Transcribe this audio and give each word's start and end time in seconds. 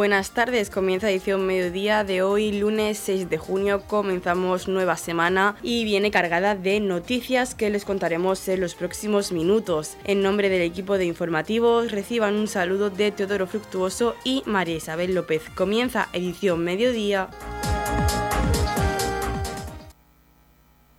Buenas 0.00 0.30
tardes, 0.30 0.70
comienza 0.70 1.10
edición 1.10 1.46
mediodía 1.46 2.04
de 2.04 2.22
hoy, 2.22 2.58
lunes 2.58 2.96
6 3.00 3.28
de 3.28 3.36
junio. 3.36 3.82
Comenzamos 3.86 4.66
nueva 4.66 4.96
semana 4.96 5.56
y 5.62 5.84
viene 5.84 6.10
cargada 6.10 6.54
de 6.54 6.80
noticias 6.80 7.54
que 7.54 7.68
les 7.68 7.84
contaremos 7.84 8.48
en 8.48 8.62
los 8.62 8.74
próximos 8.74 9.30
minutos. 9.30 9.98
En 10.04 10.22
nombre 10.22 10.48
del 10.48 10.62
equipo 10.62 10.96
de 10.96 11.04
informativos, 11.04 11.92
reciban 11.92 12.36
un 12.36 12.48
saludo 12.48 12.88
de 12.88 13.12
Teodoro 13.12 13.46
Fructuoso 13.46 14.16
y 14.24 14.42
María 14.46 14.76
Isabel 14.76 15.14
López. 15.14 15.42
Comienza 15.54 16.08
edición 16.14 16.64
mediodía. 16.64 17.28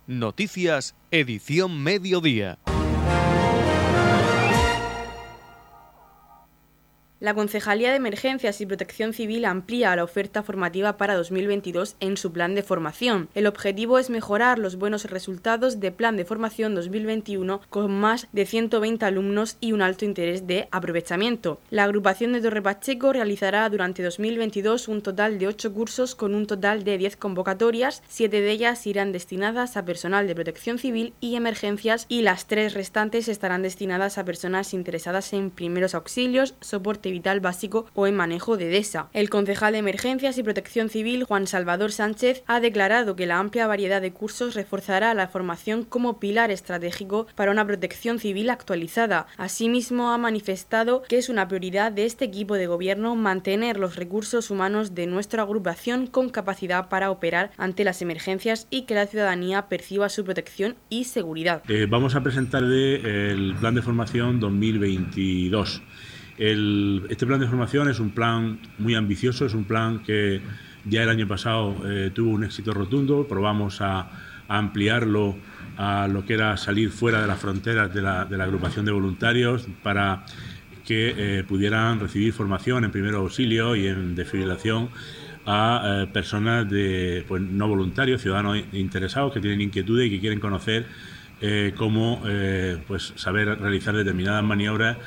Noticias, 0.06 0.94
edición 1.10 1.82
mediodía. 1.82 2.60
La 7.22 7.34
Concejalía 7.34 7.90
de 7.90 7.98
Emergencias 7.98 8.60
y 8.60 8.66
Protección 8.66 9.12
Civil 9.12 9.44
amplía 9.44 9.94
la 9.94 10.02
oferta 10.02 10.42
formativa 10.42 10.96
para 10.96 11.14
2022 11.14 11.94
en 12.00 12.16
su 12.16 12.32
plan 12.32 12.56
de 12.56 12.64
formación. 12.64 13.28
El 13.36 13.46
objetivo 13.46 14.00
es 14.00 14.10
mejorar 14.10 14.58
los 14.58 14.74
buenos 14.74 15.04
resultados 15.04 15.78
de 15.78 15.92
Plan 15.92 16.16
de 16.16 16.24
Formación 16.24 16.74
2021 16.74 17.60
con 17.70 17.92
más 17.92 18.26
de 18.32 18.44
120 18.44 19.04
alumnos 19.04 19.56
y 19.60 19.70
un 19.70 19.82
alto 19.82 20.04
interés 20.04 20.48
de 20.48 20.66
aprovechamiento. 20.72 21.60
La 21.70 21.84
agrupación 21.84 22.32
de 22.32 22.40
Torre 22.40 22.60
Pacheco 22.60 23.12
realizará 23.12 23.68
durante 23.68 24.02
2022 24.02 24.88
un 24.88 25.00
total 25.00 25.38
de 25.38 25.46
8 25.46 25.72
cursos 25.72 26.16
con 26.16 26.34
un 26.34 26.48
total 26.48 26.82
de 26.82 26.98
10 26.98 27.18
convocatorias, 27.18 28.02
7 28.08 28.40
de 28.40 28.50
ellas 28.50 28.84
irán 28.84 29.12
destinadas 29.12 29.76
a 29.76 29.84
personal 29.84 30.26
de 30.26 30.34
protección 30.34 30.80
civil 30.80 31.14
y 31.20 31.36
emergencias 31.36 32.04
y 32.08 32.22
las 32.22 32.48
tres 32.48 32.74
restantes 32.74 33.28
estarán 33.28 33.62
destinadas 33.62 34.18
a 34.18 34.24
personas 34.24 34.74
interesadas 34.74 35.32
en 35.32 35.52
primeros 35.52 35.94
auxilios, 35.94 36.56
soporte 36.60 37.11
vital 37.12 37.38
básico 37.38 37.86
o 37.94 38.08
en 38.08 38.16
manejo 38.16 38.56
de 38.56 38.68
DESA. 38.68 39.08
El 39.12 39.30
concejal 39.30 39.74
de 39.74 39.78
Emergencias 39.78 40.38
y 40.38 40.42
Protección 40.42 40.88
Civil, 40.88 41.22
Juan 41.22 41.46
Salvador 41.46 41.92
Sánchez, 41.92 42.42
ha 42.48 42.58
declarado 42.58 43.14
que 43.14 43.26
la 43.26 43.38
amplia 43.38 43.68
variedad 43.68 44.02
de 44.02 44.12
cursos 44.12 44.54
reforzará 44.54 45.14
la 45.14 45.28
formación 45.28 45.84
como 45.84 46.18
pilar 46.18 46.50
estratégico 46.50 47.26
para 47.36 47.52
una 47.52 47.66
protección 47.66 48.18
civil 48.18 48.50
actualizada. 48.50 49.26
Asimismo, 49.36 50.10
ha 50.10 50.18
manifestado 50.18 51.02
que 51.08 51.18
es 51.18 51.28
una 51.28 51.46
prioridad 51.46 51.92
de 51.92 52.06
este 52.06 52.24
equipo 52.24 52.54
de 52.54 52.66
gobierno 52.66 53.14
mantener 53.14 53.78
los 53.78 53.96
recursos 53.96 54.50
humanos 54.50 54.94
de 54.94 55.06
nuestra 55.06 55.42
agrupación 55.42 56.06
con 56.06 56.30
capacidad 56.30 56.88
para 56.88 57.10
operar 57.10 57.50
ante 57.56 57.84
las 57.84 58.02
emergencias 58.02 58.66
y 58.70 58.82
que 58.82 58.94
la 58.94 59.06
ciudadanía 59.06 59.68
perciba 59.68 60.08
su 60.08 60.24
protección 60.24 60.76
y 60.88 61.04
seguridad. 61.04 61.62
Eh, 61.68 61.86
vamos 61.88 62.14
a 62.14 62.22
presentar 62.22 62.62
el 62.64 63.54
plan 63.60 63.74
de 63.74 63.82
formación 63.82 64.40
2022 64.40 65.82
este 66.38 67.26
plan 67.26 67.40
de 67.40 67.46
formación 67.46 67.88
es 67.88 68.00
un 68.00 68.10
plan 68.10 68.58
muy 68.78 68.94
ambicioso, 68.94 69.44
es 69.44 69.54
un 69.54 69.64
plan 69.64 70.00
que 70.00 70.40
ya 70.84 71.02
el 71.02 71.08
año 71.08 71.28
pasado 71.28 71.76
eh, 71.86 72.10
tuvo 72.12 72.30
un 72.30 72.44
éxito 72.44 72.72
rotundo, 72.72 73.26
probamos 73.28 73.80
a, 73.80 74.10
ampliarlo 74.48 75.36
a 75.78 76.08
lo 76.08 76.26
que 76.26 76.34
era 76.34 76.58
salir 76.58 76.90
fuera 76.90 77.22
de 77.22 77.26
las 77.26 77.38
fronteras 77.38 77.94
de 77.94 78.02
la, 78.02 78.22
agrupación 78.22 78.84
de 78.84 78.92
voluntarios 78.92 79.66
para 79.82 80.26
que 80.84 81.14
eh, 81.16 81.44
pudieran 81.44 82.00
recibir 82.00 82.34
formación 82.34 82.84
en 82.84 82.90
primer 82.90 83.14
auxilio 83.14 83.76
y 83.76 83.86
en 83.86 84.14
desfibrilación 84.14 84.90
a 85.46 86.02
eh, 86.02 86.06
personas 86.12 86.68
de 86.68 87.24
pues, 87.26 87.40
no 87.40 87.66
voluntarios, 87.66 88.20
ciudadanos 88.20 88.58
interesados 88.72 89.32
que 89.32 89.40
tienen 89.40 89.62
inquietudes 89.62 90.08
y 90.08 90.10
que 90.10 90.20
quieren 90.20 90.40
conocer 90.40 90.86
cómo 91.76 92.22
pues, 92.86 93.14
saber 93.16 93.58
realizar 93.58 93.96
determinadas 93.96 94.44
maniobras 94.44 94.98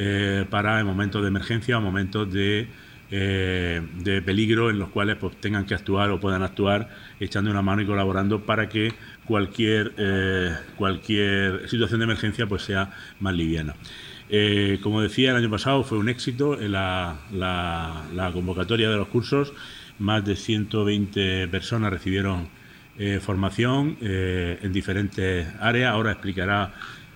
eh, 0.00 0.44
para 0.48 0.84
momentos 0.84 1.22
de 1.22 1.28
emergencia 1.28 1.76
o 1.76 1.80
momentos 1.80 2.32
de, 2.32 2.68
eh, 3.10 3.82
de 3.96 4.22
peligro 4.22 4.70
en 4.70 4.78
los 4.78 4.90
cuales 4.90 5.16
pues, 5.16 5.36
tengan 5.40 5.66
que 5.66 5.74
actuar 5.74 6.10
o 6.10 6.20
puedan 6.20 6.44
actuar 6.44 6.88
echando 7.18 7.50
una 7.50 7.62
mano 7.62 7.82
y 7.82 7.86
colaborando 7.86 8.46
para 8.46 8.68
que 8.68 8.92
cualquier, 9.24 9.94
eh, 9.96 10.54
cualquier 10.76 11.68
situación 11.68 11.98
de 11.98 12.04
emergencia 12.04 12.46
pues, 12.46 12.62
sea 12.62 12.92
más 13.18 13.34
liviana. 13.34 13.74
como 14.84 15.02
decía, 15.02 15.30
el 15.32 15.36
año 15.36 15.50
pasado 15.50 15.82
fue 15.82 15.98
un 15.98 16.08
éxito 16.08 16.54
la, 16.54 17.16
la, 17.32 18.30
convocatoria 18.32 18.88
de 18.90 18.96
los 18.98 19.08
cursos. 19.08 19.52
Más 19.98 20.24
de 20.24 20.36
120 20.36 21.48
personas 21.48 21.92
recibieron 21.92 22.48
formación 23.20 23.96
en 24.00 24.72
diferentes 24.72 25.48
áreas. 25.60 25.92
Ahora 25.92 26.12
explicará 26.12 26.72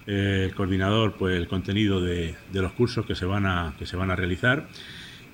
eh, 0.06 0.46
el 0.48 0.54
coordinador 0.54 1.14
pues 1.14 1.36
el 1.36 1.46
contenido 1.46 2.00
de, 2.00 2.34
los 2.52 2.72
cursos 2.72 3.06
que 3.06 3.14
se 3.14 3.24
van 3.24 3.46
a 3.46 3.74
que 3.78 3.86
se 3.86 3.96
van 3.96 4.10
a 4.10 4.16
realizar. 4.16 4.68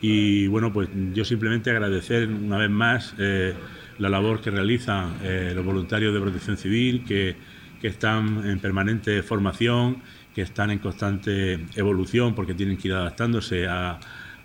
Y 0.00 0.46
bueno 0.46 0.72
pues 0.72 0.88
yo 1.12 1.24
simplemente 1.24 1.70
agradecer 1.70 2.28
una 2.28 2.58
vez 2.58 2.70
más 2.70 3.14
eh, 3.18 3.54
la 3.98 4.08
labor 4.08 4.40
que 4.40 4.50
realizan 4.50 5.16
eh, 5.22 5.52
los 5.54 5.64
voluntarios 5.64 6.14
de 6.14 6.20
Protección 6.20 6.56
Civil 6.56 7.04
que, 7.04 7.36
que 7.80 7.88
están 7.88 8.48
en 8.48 8.60
permanente 8.60 9.22
formación 9.22 10.02
que 10.34 10.42
están 10.42 10.70
en 10.70 10.78
constante 10.78 11.58
evolución 11.74 12.34
porque 12.34 12.54
tienen 12.54 12.76
que 12.76 12.88
ir 12.88 12.94
adaptándose 12.94 13.66
a, 13.66 13.98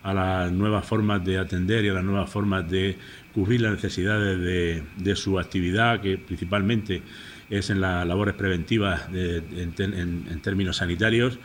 a 0.03 0.13
las 0.13 0.51
nuevas 0.51 0.85
formas 0.85 1.23
de 1.23 1.37
atender 1.37 1.85
y 1.85 1.89
a 1.89 1.93
las 1.93 2.03
nuevas 2.03 2.29
formas 2.29 2.69
de 2.69 2.97
cubrir 3.33 3.61
las 3.61 3.73
necesidades 3.73 4.39
de, 4.39 4.83
de 4.97 5.15
su 5.15 5.39
actividad 5.39 6.01
que 6.01 6.17
principalmente 6.17 7.01
es 7.57 7.69
en 7.69 7.81
las 7.81 8.05
labores 8.07 8.35
preventivas 8.35 9.07
en, 9.13 10.41
términos 10.41 10.77
sanitarios 10.77 11.39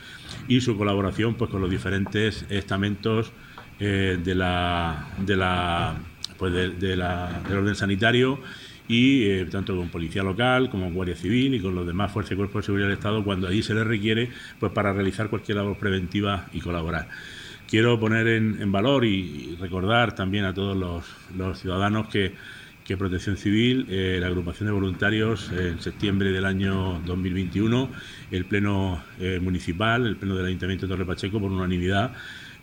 y 0.48 0.60
su 0.60 0.76
colaboración 0.76 1.34
pues, 1.34 1.50
con 1.50 1.60
los 1.60 1.70
diferentes 1.70 2.46
estamentos 2.48 3.32
eh, 3.80 4.18
de 4.22 4.34
la, 4.34 5.08
de 5.18 5.36
la, 5.36 5.96
pues, 6.38 6.52
de, 6.52 6.96
la, 6.96 7.42
del 7.48 7.58
orden 7.58 7.74
sanitario 7.74 8.40
y 8.88 9.24
eh, 9.24 9.46
tanto 9.50 9.76
con 9.76 9.90
policía 9.90 10.22
local 10.22 10.70
como 10.70 10.90
guardia 10.90 11.14
civil 11.14 11.54
y 11.54 11.60
con 11.60 11.74
los 11.74 11.86
demás 11.86 12.10
fuerzas 12.10 12.32
y 12.32 12.36
cuerpos 12.36 12.62
de 12.62 12.66
seguridad 12.66 12.88
del 12.88 12.96
Estado 12.96 13.22
cuando 13.22 13.46
allí 13.46 13.62
se 13.62 13.74
les 13.74 13.86
requiere 13.86 14.30
pues 14.58 14.72
para 14.72 14.92
realizar 14.92 15.28
cualquier 15.28 15.58
labor 15.58 15.78
preventiva 15.78 16.46
y 16.52 16.60
colaborar. 16.60 17.08
Quiero 17.68 18.00
poner 18.00 18.26
en, 18.28 18.72
valor 18.72 19.04
y, 19.04 19.54
recordar 19.60 20.14
también 20.14 20.46
a 20.46 20.54
todos 20.54 20.74
los 21.36 21.58
ciudadanos 21.60 22.08
que 22.08 22.32
que 22.88 22.96
Protección 22.96 23.36
Civil, 23.36 23.84
eh, 23.90 24.16
la 24.18 24.28
agrupación 24.28 24.66
de 24.66 24.72
voluntarios, 24.72 25.52
en 25.52 25.78
septiembre 25.78 26.32
del 26.32 26.46
año 26.46 27.02
2021, 27.04 27.90
el 28.30 28.46
Pleno 28.46 29.04
eh, 29.20 29.40
Municipal, 29.42 30.06
el 30.06 30.16
Pleno 30.16 30.34
del 30.34 30.46
Ayuntamiento 30.46 30.86
de 30.86 30.94
Torre 30.94 31.04
Pacheco, 31.04 31.38
por 31.38 31.52
unanimidad, 31.52 32.12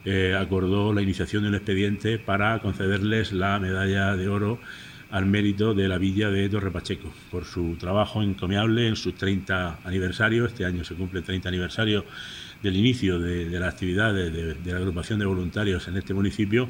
eh, 0.04 0.36
acordó 0.36 0.94
la 0.94 1.04
iniciación 1.04 1.44
de 1.44 1.50
un 1.50 1.56
expediente 1.56 2.18
para 2.18 2.58
concederles 2.58 3.34
la 3.34 3.60
medalla 3.60 4.16
de 4.16 4.28
oro 4.28 4.58
al 5.12 5.28
mérito 5.28 5.76
de 5.76 5.88
la 5.88 6.00
villa 6.00 6.32
de 6.32 6.50
Torre 6.50 6.72
Pacheco 6.72 7.14
por 7.30 7.46
su 7.46 7.76
trabajo 7.76 8.24
encomiable 8.24 8.88
en 8.88 8.96
sus 8.96 9.14
30 9.14 9.82
aniversarios. 9.84 10.52
Este 10.52 10.66
año 10.66 10.84
se 10.84 10.96
cumple 10.96 11.20
el 11.20 11.26
30 11.26 11.50
aniversario 11.50 12.04
del 12.64 12.76
inicio 12.76 13.20
de, 13.20 13.46
las 13.60 13.72
actividades 13.72 14.34
de 14.34 14.72
la 14.72 14.78
agrupación 14.78 15.20
de 15.20 15.26
voluntarios 15.26 15.88
en 15.88 15.98
este 15.98 16.16
municipio 16.16 16.68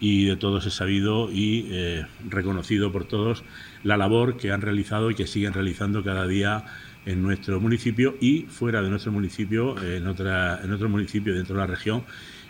y 0.00 0.24
de 0.24 0.36
todos 0.36 0.66
es 0.66 0.74
sabido 0.74 1.30
y 1.30 1.66
eh, 1.70 2.06
reconocido 2.28 2.90
por 2.90 3.04
todos 3.04 3.44
la 3.84 3.96
labor 3.96 4.38
que 4.38 4.50
han 4.50 4.62
realizado 4.62 5.10
y 5.10 5.14
que 5.14 5.26
siguen 5.26 5.52
realizando 5.52 6.02
cada 6.02 6.26
día 6.26 6.64
en 7.06 7.22
nuestro 7.22 7.60
municipio 7.60 8.16
y 8.20 8.42
fuera 8.42 8.82
de 8.82 8.90
nuestro 8.90 9.12
municipio, 9.12 9.80
en, 9.82 10.06
otra, 10.06 10.60
en 10.62 10.72
otro 10.72 10.88
municipio 10.88 11.34
dentro 11.34 11.54
de 11.54 11.60
la 11.60 11.66
región, 11.66 12.04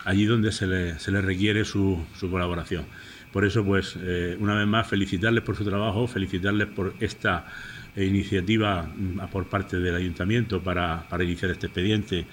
allí 0.04 0.24
donde 0.24 0.52
se 0.52 0.66
le, 0.66 0.98
se 0.98 1.10
le 1.12 1.20
requiere 1.20 1.64
su, 1.64 2.04
su, 2.18 2.30
colaboración. 2.30 2.84
Por 3.32 3.44
eso, 3.44 3.64
pues, 3.64 3.96
eh, 4.00 4.36
una 4.40 4.56
vez 4.56 4.66
más, 4.66 4.88
felicitarles 4.88 5.44
por 5.44 5.56
su 5.56 5.64
trabajo, 5.64 6.08
felicitarles 6.08 6.66
por 6.66 6.94
esta 6.98 7.46
eh, 7.94 8.04
iniciativa 8.04 8.82
mm, 8.82 9.28
por 9.30 9.46
parte 9.46 9.78
del 9.78 9.94
ayuntamiento 9.94 10.60
para, 10.60 11.08
para 11.08 11.22
iniciar 11.22 11.50
este 11.52 11.66
expediente 11.66 12.26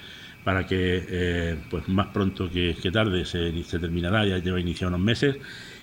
para 0.48 0.66
que 0.66 1.04
eh, 1.10 1.58
pues 1.68 1.90
más 1.90 2.06
pronto 2.06 2.48
que, 2.48 2.74
tarde 2.90 3.26
se, 3.26 3.52
terminará, 3.78 4.24
ya 4.24 4.38
lleva 4.38 4.58
iniciado 4.58 4.88
unos 4.88 5.04
meses 5.04 5.36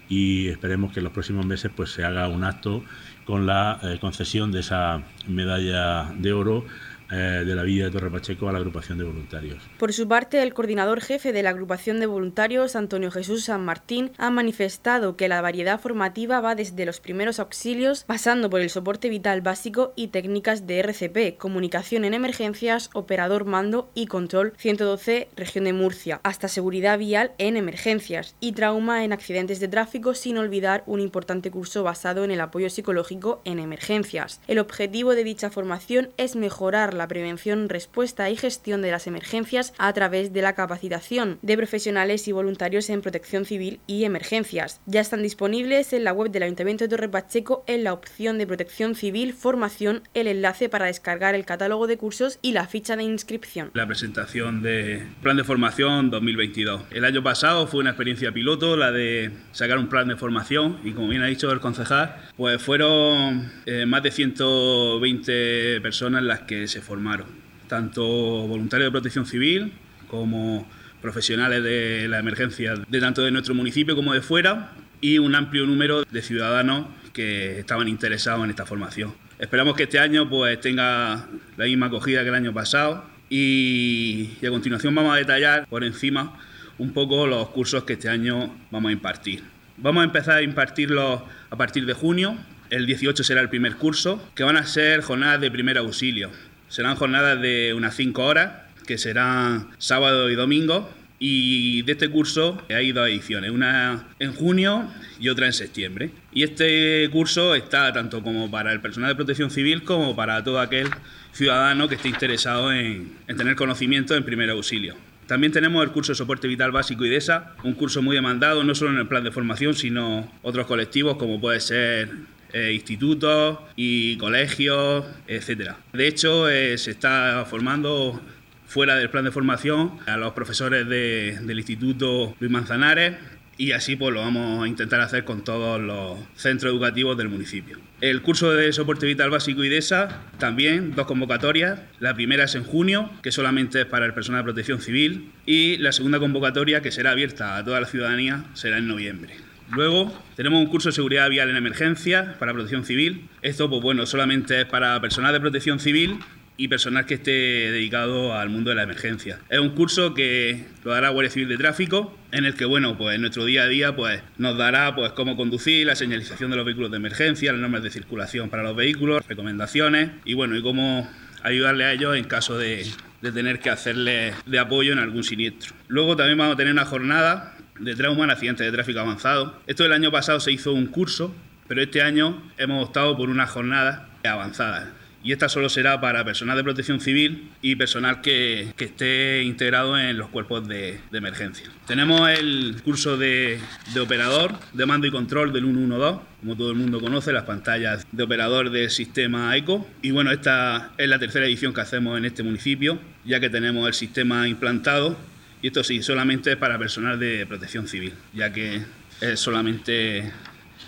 y 0.10 0.48
esperemos 0.48 0.92
que 0.92 1.01
en 1.01 1.04
los 1.04 1.13
próximos 1.13 1.45
meses 1.45 1.69
pues 1.75 1.92
se 1.92 2.04
haga 2.04 2.28
un 2.30 2.44
acto 2.44 2.84
con 3.25 3.45
la 3.45 3.80
eh, 3.84 4.00
concesión 4.01 4.51
de 4.51 4.62
esa 4.62 5.04
medalla 5.28 6.12
de 6.18 6.34
oro 6.34 6.66
de 7.10 7.56
la 7.56 7.63
Villa 7.63 7.86
de 7.86 7.92
Torre 7.92 8.10
Pacheco 8.10 8.50
a 8.50 8.52
la 8.52 8.57
agrupación 8.57 8.98
de 8.98 9.04
voluntarios. 9.04 9.62
Por 9.78 9.94
su 9.94 10.07
parte, 10.07 10.42
el 10.42 10.54
coordinador 10.54 11.02
jefe 11.02 11.31
de 11.31 11.44
la 11.44 11.52
agrupación 11.52 12.00
de 12.00 12.06
voluntarios, 12.06 12.75
Antonio 12.75 13.12
Jesús 13.12 13.46
San 13.46 13.63
Martín, 13.63 14.12
ha 14.18 14.31
manifestado 14.31 15.16
que 15.16 15.28
la 15.28 15.42
variedad 15.42 15.80
formativa 15.80 16.42
va 16.42 16.56
desde 16.56 16.86
los 16.86 17.00
primeros 17.00 17.40
auxilios, 17.40 18.04
pasando 18.04 18.50
por 18.50 18.62
el 18.62 18.69
soporte 18.69 19.10
vital 19.10 19.42
básico 19.42 19.94
y 19.96 20.07
técnicas 20.07 20.66
de 20.66 20.80
RCP, 20.80 21.38
comunicación 21.38 22.06
en 22.06 22.13
emergencias, 22.13 22.90
operador 22.94 23.46
mando 23.46 23.90
y 23.94 24.08
control 24.08 24.54
112 24.58 25.30
región 25.36 25.66
de 25.66 25.74
Murcia, 25.74 26.19
hasta 26.24 26.48
seguridad 26.48 26.98
vial 26.98 27.34
en 27.38 27.58
emergencias 27.58 28.36
y 28.40 28.54
trauma 28.54 29.04
en 29.04 29.13
accidentes 29.13 29.60
de 29.60 29.68
tráfico, 29.68 30.13
sin 30.13 30.38
olvidar 30.38 30.84
un 30.86 31.00
importante 31.00 31.51
curso 31.51 31.84
basado 31.84 32.24
en 32.24 32.31
el 32.31 32.42
apoyo 32.42 32.69
psicológico 32.69 33.42
en 33.46 33.60
emergencias. 33.60 34.42
El 34.48 34.60
objetivo 34.60 35.16
de 35.16 35.24
dicha 35.24 35.50
formación 35.50 36.10
es 36.18 36.36
mejorar 36.36 36.94
la 36.97 37.07
prevención, 37.07 37.69
respuesta 37.69 38.30
y 38.30 38.36
gestión 38.36 38.81
de 38.81 38.92
las 38.92 39.07
emergencias 39.07 39.74
a 39.77 39.94
través 39.94 40.33
de 40.33 40.42
la 40.42 40.53
capacitación 40.53 41.39
de 41.42 41.57
profesionales 41.57 42.27
y 42.27 42.31
voluntarios 42.31 42.89
en 42.89 43.01
protección 43.01 43.45
civil 43.45 43.80
y 43.88 44.03
emergencias. 44.03 44.81
Ya 44.86 45.01
están 45.01 45.21
disponibles 45.21 45.94
en 45.94 46.03
la 46.03 46.13
web 46.13 46.31
del 46.31 46.44
Ayuntamiento 46.44 46.83
de 46.83 46.89
Torre 46.89 47.09
Pacheco 47.09 47.63
en 47.68 47.83
la 47.83 47.94
opción 47.94 48.38
de 48.38 48.47
protección 48.47 48.95
civil, 48.95 49.33
formación, 49.33 50.03
el 50.13 50.27
enlace 50.27 50.69
para 50.69 50.86
descargar 50.86 51.36
el 51.36 51.45
catálogo 51.45 51.88
de 51.88 51.97
cursos 51.97 52.39
y 52.42 52.51
la 52.51 52.68
ficha 52.68 52.95
de 52.95 53.03
inscripción. 53.03 53.71
La 53.74 53.88
presentación 53.88 54.62
de 54.62 55.06
Plan 55.21 55.38
de 55.38 55.44
Formación 55.44 56.09
2022. 56.09 56.83
El 56.91 57.06
año 57.06 57.24
pasado 57.24 57.68
fue 57.68 57.80
una 57.80 57.91
experiencia 57.91 58.31
piloto, 58.31 58.77
la 58.77 58.91
de 58.91 59.31
sacar 59.51 59.77
un 59.77 59.88
plan 59.88 60.07
de 60.07 60.15
formación 60.15 60.80
y 60.83 60.91
como 60.91 61.07
bien 61.09 61.21
ha 61.21 61.27
dicho 61.27 61.51
el 61.51 61.59
concejal, 61.59 62.15
pues 62.38 62.62
fueron 62.62 63.51
eh, 63.65 63.86
más 63.86 64.03
de 64.03 64.12
120 64.12 65.81
personas 65.81 66.24
las 66.24 66.41
que 66.41 66.68
se 66.68 66.81
formaron, 66.86 67.28
tanto 67.68 68.04
voluntarios 68.04 68.88
de 68.88 68.92
protección 68.92 69.26
civil 69.26 69.74
como 70.08 70.68
profesionales 71.02 71.64
de 71.64 72.08
la 72.08 72.20
emergencia 72.20 72.76
de 72.76 73.00
tanto 73.00 73.22
de 73.22 73.32
nuestro 73.32 73.54
municipio 73.54 73.96
como 73.96 74.14
de 74.14 74.22
fuera 74.22 74.72
y 75.02 75.20
un 75.20 75.36
amplio 75.36 75.66
número 75.66 76.04
de 76.04 76.22
ciudadanos 76.22 76.88
que 77.14 77.60
estaban 77.60 77.88
interesados 77.88 78.44
en 78.44 78.50
esta 78.50 78.66
formación. 78.66 79.14
Esperamos 79.38 79.76
que 79.76 79.84
este 79.84 80.00
año 80.00 80.30
pues 80.30 80.60
tenga 80.62 81.28
la 81.58 81.66
misma 81.66 81.88
acogida 81.88 82.24
que 82.24 82.30
el 82.30 82.36
año 82.36 82.54
pasado 82.54 83.06
y, 83.30 84.38
a 84.46 84.50
continuación 84.50 84.96
vamos 84.96 85.14
a 85.14 85.18
detallar 85.18 85.68
por 85.68 85.84
encima 85.84 86.40
un 86.78 86.94
poco 86.94 87.28
los 87.28 87.50
cursos 87.50 87.84
que 87.84 87.94
este 87.94 88.10
año 88.10 88.56
vamos 88.72 88.90
a 88.90 88.94
impartir. 88.94 89.44
Vamos 89.78 90.02
a 90.02 90.06
empezar 90.06 90.38
a 90.38 90.42
impartirlos 90.42 91.22
a 91.50 91.56
partir 91.56 91.86
de 91.86 91.94
junio. 91.94 92.38
El 92.70 92.86
18 92.86 93.24
será 93.24 93.42
el 93.42 93.50
primer 93.50 93.76
curso, 93.76 94.32
que 94.36 94.44
van 94.44 94.58
a 94.58 94.66
ser 94.66 95.02
jornadas 95.02 95.40
de 95.42 95.52
primer 95.52 95.78
auxilio. 95.78 96.32
Serán 96.67 96.95
jornadas 96.95 97.41
de 97.41 97.73
unas 97.73 97.95
5 97.95 98.23
horas, 98.23 98.51
que 98.85 98.97
serán 98.97 99.69
sábado 99.77 100.29
y 100.29 100.35
domingo, 100.35 100.89
y 101.17 101.81
de 101.83 101.94
este 101.94 102.09
curso 102.09 102.62
hay 102.69 102.91
dos 102.91 103.07
ediciones, 103.07 103.51
una 103.51 104.07
en 104.19 104.33
junio 104.33 104.88
y 105.19 105.29
otra 105.29 105.45
en 105.45 105.53
septiembre. 105.53 106.12
Y 106.33 106.44
este 106.44 107.09
curso 107.12 107.56
está 107.56 107.94
tanto 107.94 108.21
como 108.21 108.51
para 108.51 108.73
el 108.73 108.81
personal 108.81 109.09
de 109.09 109.15
protección 109.15 109.50
civil 109.50 109.83
como 109.83 110.15
para 110.15 110.44
todo 110.44 110.59
aquel 110.59 110.89
ciudadano 111.31 111.88
que 111.88 111.95
esté 111.95 112.09
interesado 112.09 112.71
en, 112.71 113.15
tener 113.27 113.56
conocimiento 113.56 114.15
en 114.15 114.23
primer 114.23 114.50
auxilio. 114.50 114.95
También 115.25 115.51
tenemos 115.51 115.83
el 115.83 115.91
curso 115.91 116.12
de 116.12 116.17
soporte 116.17 116.47
vital 116.47 116.71
básico 116.71 117.06
IDESA, 117.06 117.56
un 117.63 117.73
curso 117.73 118.01
muy 118.01 118.15
demandado 118.15 118.63
no 118.63 118.75
solo 118.75 118.91
en 118.91 118.97
el 118.97 119.07
plan 119.07 119.23
de 119.23 119.31
formación, 119.31 119.73
sino 119.73 120.31
otros 120.44 120.67
colectivos 120.67 121.17
como 121.17 121.41
puede 121.41 121.62
ser 121.62 122.12
eh, 122.56 122.72
institutos 122.72 123.60
y 123.75 124.16
colegios, 124.16 125.04
etcétera. 125.28 125.78
De 125.92 126.07
hecho, 126.07 126.50
eh, 126.50 126.78
se 126.78 126.92
está 126.92 127.46
formando 127.50 128.22
fuera 128.66 128.96
del 128.96 129.10
plan 129.10 129.25
de 129.25 129.31
formación 129.31 130.00
a 130.06 130.16
los 130.16 130.31
profesores 130.31 130.88
del 130.88 131.57
Instituto 131.57 132.34
Luis 132.40 132.50
Manzanares 132.50 133.16
y 133.57 133.74
así 133.74 133.98
pues 133.98 134.13
lo 134.13 134.22
vamos 134.22 134.63
a 134.63 134.68
intentar 134.69 135.02
hacer 135.02 135.25
con 135.25 135.44
todos 135.44 135.81
los 135.81 136.18
centros 136.36 136.72
educativos 136.72 137.18
del 137.18 137.28
municipio. 137.28 137.78
El 138.00 138.22
curso 138.22 138.54
de 138.54 138.72
soporte 138.72 139.06
vital 139.06 139.31
básico 139.31 139.62
IDESA 139.62 140.22
también 140.38 140.96
dos 140.96 141.08
convocatorias. 141.08 141.81
La 142.00 142.13
primera 142.13 142.46
es 142.46 142.56
en 142.56 142.63
junio, 142.63 143.12
que 143.22 143.34
solamente 143.34 143.81
es 143.81 143.86
para 143.86 144.06
el 144.06 144.13
personal 144.13 144.42
de 144.42 144.46
protección 144.46 144.80
civil, 144.81 145.31
y 145.46 145.75
la 145.78 145.92
segunda 145.92 146.19
convocatoria, 146.19 146.81
que 146.81 146.92
será 146.92 147.12
abierta 147.12 147.58
a 147.58 147.66
toda 147.66 147.81
la 147.81 147.88
ciudadanía, 147.88 148.46
será 148.54 148.78
en 148.78 148.88
noviembre. 148.88 149.44
Luego 149.71 150.13
tenemos 150.35 150.59
un 150.59 150.67
curso 150.67 150.89
de 150.89 150.94
seguridad 150.94 151.29
vial 151.29 151.50
en 151.50 151.56
emergencia 151.56 152.35
para 152.39 152.53
protección 152.53 152.85
civil. 152.85 153.27
Esto, 153.41 153.69
pues 153.69 153.81
bueno, 153.81 154.06
solamente 154.06 154.62
es 154.62 154.65
para 154.65 155.00
personal 155.01 155.33
de 155.33 155.39
protección 155.39 155.79
civil 155.79 156.19
y 156.57 156.67
personal 156.67 157.06
que 157.06 157.15
esté 157.15 157.31
dedicado 157.31 158.33
al 158.33 158.50
mundo 158.50 158.69
de 158.69 158.77
la 158.77 158.83
emergencia. 158.83 159.39
Es 159.50 159.59
un 159.59 159.71
curso 159.71 160.13
que 160.13 160.65
lo 160.83 160.91
dará 160.91 161.09
Guardia 161.09 161.29
Civil 161.29 161.50
de 161.50 161.57
Tráfico, 161.57 162.17
en 162.31 162.45
el 162.45 162.56
que, 162.56 162.65
bueno, 162.65 162.97
pues 162.97 163.15
en 163.15 163.21
nuestro 163.21 163.45
día 163.45 163.63
a 163.63 163.67
día 163.67 163.95
pues, 163.95 164.21
nos 164.38 164.57
dará 164.57 164.95
pues, 164.95 165.12
cómo 165.12 165.35
conducir, 165.35 165.85
la 165.88 165.95
señalización 165.95 166.51
de 166.51 166.57
los 166.57 166.65
vehículos 166.65 166.91
de 166.91 166.97
emergencia, 166.97 167.51
las 167.51 167.62
normas 167.62 167.83
de 167.83 167.89
circulación 167.89 168.50
para 168.50 168.63
los 168.63 168.75
vehículos, 168.75 169.27
recomendaciones 169.27 170.12
y, 170.23 170.33
bueno, 170.33 170.56
y 170.56 170.62
cómo 170.62 171.09
ayudarle 171.44 171.83
a 171.83 171.94
ellos 171.94 172.15
en 172.15 172.23
caso 172.23 172.57
de, 172.57 172.85
de 173.21 173.31
tener 173.31 173.59
que 173.59 173.69
hacerle 173.69 174.33
de 174.45 174.59
apoyo 174.59 174.94
en 174.94 175.00
algún 175.00 175.23
siniestro. 175.23 175.75
Luego 175.88 176.15
también 176.15 176.38
vamos 176.38 176.53
a 176.53 176.57
tener 176.57 176.71
una 176.71 176.85
jornada 176.85 177.55
de 177.80 177.95
trauma 177.95 178.24
en 178.24 178.31
accidentes 178.31 178.66
de 178.66 178.72
tráfico 178.72 179.00
avanzado. 179.00 179.60
Esto 179.68 179.86
el 179.86 179.94
año 179.94 180.12
pasado 180.12 180.39
se 180.39 180.51
hizo 180.51 180.74
un 180.74 180.88
curso, 180.88 181.36
pero 181.68 181.81
este 181.81 182.01
año 182.01 182.42
hemos 182.57 182.86
optado 182.88 183.18
por 183.18 183.30
una 183.30 183.48
jornada 183.48 184.10
avanzada 184.24 184.94
y 185.25 185.31
esta 185.31 185.50
solo 185.50 185.69
será 185.69 186.00
para 186.00 186.24
personal 186.24 186.56
de 186.56 186.63
protección 186.63 187.01
civil 187.01 187.50
y 187.63 187.75
personal 187.75 188.22
que, 188.22 188.74
esté 188.77 189.42
integrado 189.42 189.98
en 189.98 190.19
los 190.19 190.30
cuerpos 190.30 190.68
de, 190.68 191.00
emergencia. 191.12 191.68
Tenemos 191.88 192.30
el 192.30 192.75
curso 192.83 193.18
de, 193.18 193.60
operador 194.00 194.54
de 194.74 194.86
mando 194.86 195.07
y 195.07 195.12
control 195.12 195.51
del 195.51 195.63
112, 195.63 196.19
como 196.42 196.56
todo 196.56 196.69
el 196.69 196.77
mundo 196.77 197.01
conoce, 197.01 197.33
las 197.33 197.45
pantallas 197.45 198.06
de 198.12 198.24
operador 198.24 198.69
del 198.69 198.92
sistema 198.92 199.57
ECO. 199.57 199.88
Y 200.04 200.12
bueno, 200.12 200.30
esta 200.30 200.92
es 201.00 201.10
la 201.10 201.18
tercera 201.18 201.48
edición 201.48 201.74
que 201.74 201.81
hacemos 201.81 202.19
en 202.19 202.25
este 202.25 202.44
municipio, 202.44 203.00
ya 203.25 203.39
que 203.39 203.50
tenemos 203.50 203.88
el 203.88 203.95
sistema 203.95 204.48
implantado. 204.48 205.18
Y 205.65 205.69
esto 205.69 205.83
sí, 205.83 206.03
solamente 206.03 206.51
es 206.51 206.57
para 206.57 206.77
personal 206.77 207.19
de 207.19 207.44
protección 207.47 207.88
civil, 207.88 208.13
ya 208.35 208.53
que 208.53 208.83
es 209.19 209.39
solamente 209.39 210.31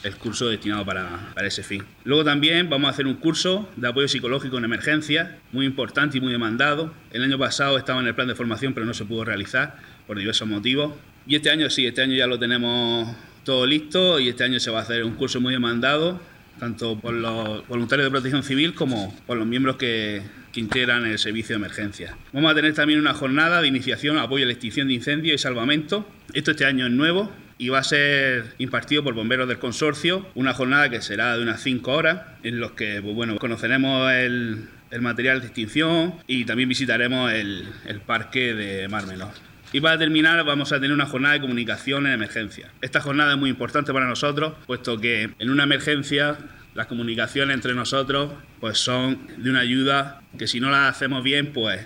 el 0.04 0.16
curso 0.18 0.50
destinado 0.50 0.86
para, 0.86 1.34
ese 1.44 1.64
fin. 1.64 1.84
Luego 2.04 2.24
también 2.24 2.70
vamos 2.70 2.88
a 2.88 2.92
hacer 2.92 3.08
un 3.08 3.16
curso 3.16 3.68
de 3.76 3.88
apoyo 3.88 4.08
psicológico 4.08 4.60
en 4.60 4.66
emergencia, 4.66 5.40
muy 5.52 5.66
importante 5.66 6.20
y 6.20 6.22
muy 6.22 6.32
demandado. 6.32 6.94
El 7.10 7.24
año 7.24 7.40
pasado 7.40 7.80
estaba 7.80 8.02
en 8.02 8.06
el 8.06 8.14
plan 8.14 8.28
de 8.28 8.36
formación, 8.36 8.76
pero 8.76 8.86
no 8.86 8.94
se 8.94 9.04
pudo 9.04 9.26
realizar 9.26 9.78
por 10.06 10.20
diversos 10.20 10.48
motivos. 10.48 10.94
Y 11.26 11.36
este 11.38 11.50
año 11.50 11.72
sí, 11.72 11.88
este 11.88 12.04
año 12.04 12.14
ya 12.14 12.28
lo 12.28 12.38
tenemos 12.38 13.16
todo 13.46 13.66
listo 13.66 14.20
y 14.20 14.30
este 14.30 14.44
año 14.44 14.60
se 14.60 14.70
va 14.70 14.78
a 14.78 14.82
hacer 14.84 15.04
un 15.06 15.16
curso 15.16 15.42
muy 15.42 15.54
demandado, 15.54 16.22
tanto 16.60 17.00
por 17.00 17.16
los 17.16 17.68
voluntarios 17.68 18.06
de 18.06 18.12
protección 18.12 18.44
civil 18.44 18.76
como 18.76 19.12
por 19.26 19.38
los 19.38 19.48
miembros 19.48 19.78
que, 19.78 20.22
que 20.58 20.62
integran 20.62 21.06
el 21.06 21.20
servicio 21.20 21.54
de 21.54 21.58
emergencia. 21.58 22.18
Vamos 22.34 22.52
a 22.52 22.56
tener 22.56 22.74
también 22.74 23.00
una 23.00 23.14
jornada 23.14 23.62
de 23.62 23.68
iniciación, 23.68 24.18
apoyo 24.18 24.44
a 24.44 24.48
la 24.48 24.54
extinción 24.54 24.88
de 24.88 24.96
incendios 24.96 25.36
y 25.36 25.38
salvamento. 25.38 26.10
Esto 26.34 26.50
este 26.50 26.66
año 26.66 26.88
es 26.88 26.92
nuevo, 26.92 27.32
y 27.60 27.70
va 27.70 27.78
a 27.78 27.84
ser 27.84 28.56
impartido 28.58 29.04
por 29.04 29.14
bomberos 29.14 29.48
del 29.48 29.60
consorcio, 29.60 30.28
una 30.34 30.56
jornada 30.56 30.90
que 30.90 31.00
será 31.04 31.38
de 31.38 31.44
unas 31.44 31.62
5 31.62 31.92
horas, 31.92 32.22
en 32.42 32.60
los 32.60 32.72
que 32.72 33.04
pues 33.04 33.14
bueno, 33.14 33.38
conoceremos 33.38 34.12
el, 34.12 34.68
material 35.00 35.42
de 35.42 35.46
extinción 35.46 36.16
y 36.26 36.46
también 36.46 36.70
visitaremos 36.70 37.32
el, 37.32 37.68
parque 38.08 38.56
de 38.56 38.88
Mar 38.88 39.06
Menor. 39.06 39.34
Y 39.74 39.82
para 39.82 40.00
terminar 40.00 40.44
vamos 40.44 40.72
a 40.72 40.78
tener 40.78 40.92
una 40.92 41.06
jornada 41.06 41.36
de 41.36 41.42
comunicación 41.42 42.08
en 42.08 42.14
emergencia. 42.14 42.72
Esta 42.82 43.00
jornada 43.00 43.34
es 43.34 43.38
muy 43.38 43.52
importante 43.52 43.94
para 43.94 44.08
nosotros, 44.08 44.54
puesto 44.66 45.00
que 45.00 45.30
en 45.38 45.50
una 45.52 45.66
emergencia 45.66 46.36
las 46.78 46.86
comunicaciones 46.86 47.56
entre 47.56 47.74
nosotros 47.74 48.32
pues 48.60 48.78
son 48.78 49.18
de 49.38 49.50
una 49.50 49.62
ayuda 49.62 50.22
que 50.38 50.46
si 50.46 50.60
no 50.60 50.70
las 50.70 50.96
hacemos 50.96 51.24
bien 51.24 51.52
pues 51.52 51.84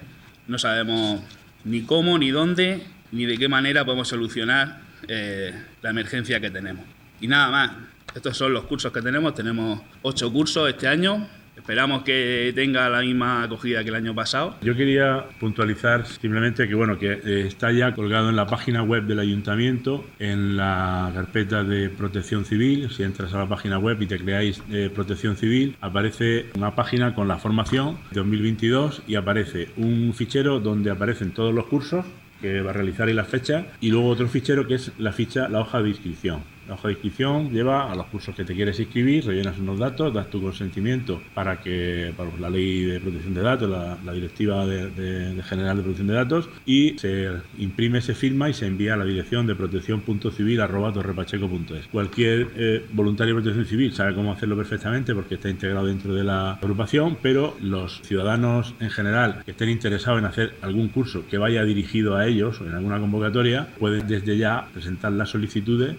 no 0.49 0.59
sabemos 0.59 1.21
ni 1.63 1.83
cómo, 1.83 2.17
ni 2.17 2.29
dónde, 2.29 2.83
ni 3.13 3.25
de 3.25 3.37
qué 3.37 3.47
manera 3.47 3.85
podemos 3.85 4.09
solucionar 4.09 4.81
eh, 5.07 5.53
la 5.81 5.91
emergencia 5.91 6.41
que 6.41 6.51
tenemos. 6.51 6.83
Y 7.21 7.27
nada 7.27 7.49
más, 7.49 7.71
estos 8.13 8.35
son 8.35 8.51
los 8.51 8.65
cursos 8.65 8.91
que 8.91 9.01
tenemos, 9.01 9.33
tenemos 9.33 9.81
ocho 10.01 10.29
cursos 10.29 10.67
este 10.67 10.89
año, 10.89 11.25
Esperamos 11.55 12.03
que 12.03 12.51
tenga 12.55 12.89
la 12.89 13.01
misma 13.01 13.43
acogida 13.43 13.83
que 13.83 13.89
el 13.89 13.95
año 13.95 14.15
pasado. 14.15 14.55
Yo 14.61 14.75
quería 14.75 15.25
puntualizar 15.39 16.05
simplemente 16.05 16.67
que 16.67 16.75
bueno 16.75 16.97
que 16.97 17.11
eh, 17.11 17.45
está 17.45 17.71
ya 17.71 17.93
colgado 17.93 18.29
en 18.29 18.35
la 18.35 18.47
página 18.47 18.83
web 18.83 19.03
del 19.03 19.19
ayuntamiento 19.19 20.05
en 20.19 20.57
la 20.57 21.11
carpeta 21.13 21.63
de 21.63 21.89
Protección 21.89 22.45
Civil. 22.45 22.89
Si 22.91 23.03
entras 23.03 23.33
a 23.33 23.39
la 23.39 23.49
página 23.49 23.77
web 23.77 24.01
y 24.01 24.07
te 24.07 24.17
creáis 24.17 24.61
eh, 24.71 24.89
Protección 24.93 25.35
Civil, 25.35 25.75
aparece 25.81 26.47
una 26.55 26.73
página 26.73 27.13
con 27.13 27.27
la 27.27 27.37
formación 27.37 27.97
2022 28.11 29.03
y 29.07 29.15
aparece 29.15 29.69
un 29.77 30.13
fichero 30.13 30.59
donde 30.59 30.89
aparecen 30.89 31.31
todos 31.31 31.53
los 31.53 31.65
cursos 31.67 32.05
que 32.41 32.61
va 32.61 32.71
a 32.71 32.73
realizar 32.73 33.07
y 33.07 33.13
la 33.13 33.23
fecha, 33.23 33.67
y 33.79 33.91
luego 33.91 34.09
otro 34.09 34.27
fichero 34.27 34.67
que 34.67 34.75
es 34.75 34.91
la 34.97 35.13
ficha, 35.13 35.47
la 35.47 35.59
hoja 35.59 35.81
de 35.81 35.89
inscripción. 35.89 36.43
La 36.71 36.75
hoja 36.75 36.87
de 36.87 36.93
inscripción 36.93 37.51
lleva 37.51 37.91
a 37.91 37.95
los 37.97 38.05
cursos 38.05 38.33
que 38.33 38.45
te 38.45 38.55
quieres 38.55 38.79
inscribir, 38.79 39.25
rellenas 39.25 39.59
unos 39.59 39.77
datos, 39.77 40.13
das 40.13 40.29
tu 40.29 40.41
consentimiento 40.41 41.21
para 41.33 41.59
que 41.59 42.13
para 42.15 42.31
la 42.39 42.49
ley 42.49 42.85
de 42.85 43.01
protección 43.01 43.33
de 43.33 43.41
datos, 43.41 43.69
la, 43.69 43.97
directiva 44.13 44.65
de, 44.65 45.35
general 45.43 45.75
de 45.75 45.83
protección 45.83 46.07
de 46.07 46.13
datos, 46.13 46.47
y 46.65 46.97
se 46.97 47.29
imprime, 47.57 47.99
se 47.99 48.15
firma 48.15 48.49
y 48.49 48.53
se 48.53 48.67
envía 48.67 48.93
a 48.93 48.97
la 48.97 49.03
dirección 49.03 49.45
de 49.47 49.55
protección.civil.torrepacheco.es. 49.55 51.87
Cualquier 51.87 52.47
eh, 52.55 52.85
voluntario 52.93 53.35
de 53.35 53.41
protección 53.41 53.65
civil 53.65 53.91
sabe 53.91 54.15
cómo 54.15 54.31
hacerlo 54.31 54.55
perfectamente 54.55 55.13
porque 55.13 55.35
está 55.35 55.49
integrado 55.49 55.87
dentro 55.87 56.13
de 56.13 56.23
la 56.23 56.53
agrupación, 56.53 57.17
pero 57.21 57.57
los 57.59 58.01
ciudadanos 58.03 58.75
en 58.79 58.91
general 58.91 59.43
que 59.43 59.51
estén 59.51 59.67
interesados 59.67 60.19
en 60.19 60.25
hacer 60.25 60.53
algún 60.61 60.87
curso 60.87 61.25
que 61.29 61.37
vaya 61.37 61.65
dirigido 61.65 62.15
a 62.15 62.27
ellos 62.27 62.61
o 62.61 62.65
en 62.65 62.75
alguna 62.75 63.01
convocatoria, 63.01 63.67
pueden 63.77 64.07
desde 64.07 64.37
ya 64.37 64.69
presentar 64.73 65.11
las 65.11 65.27
solicitudes 65.27 65.97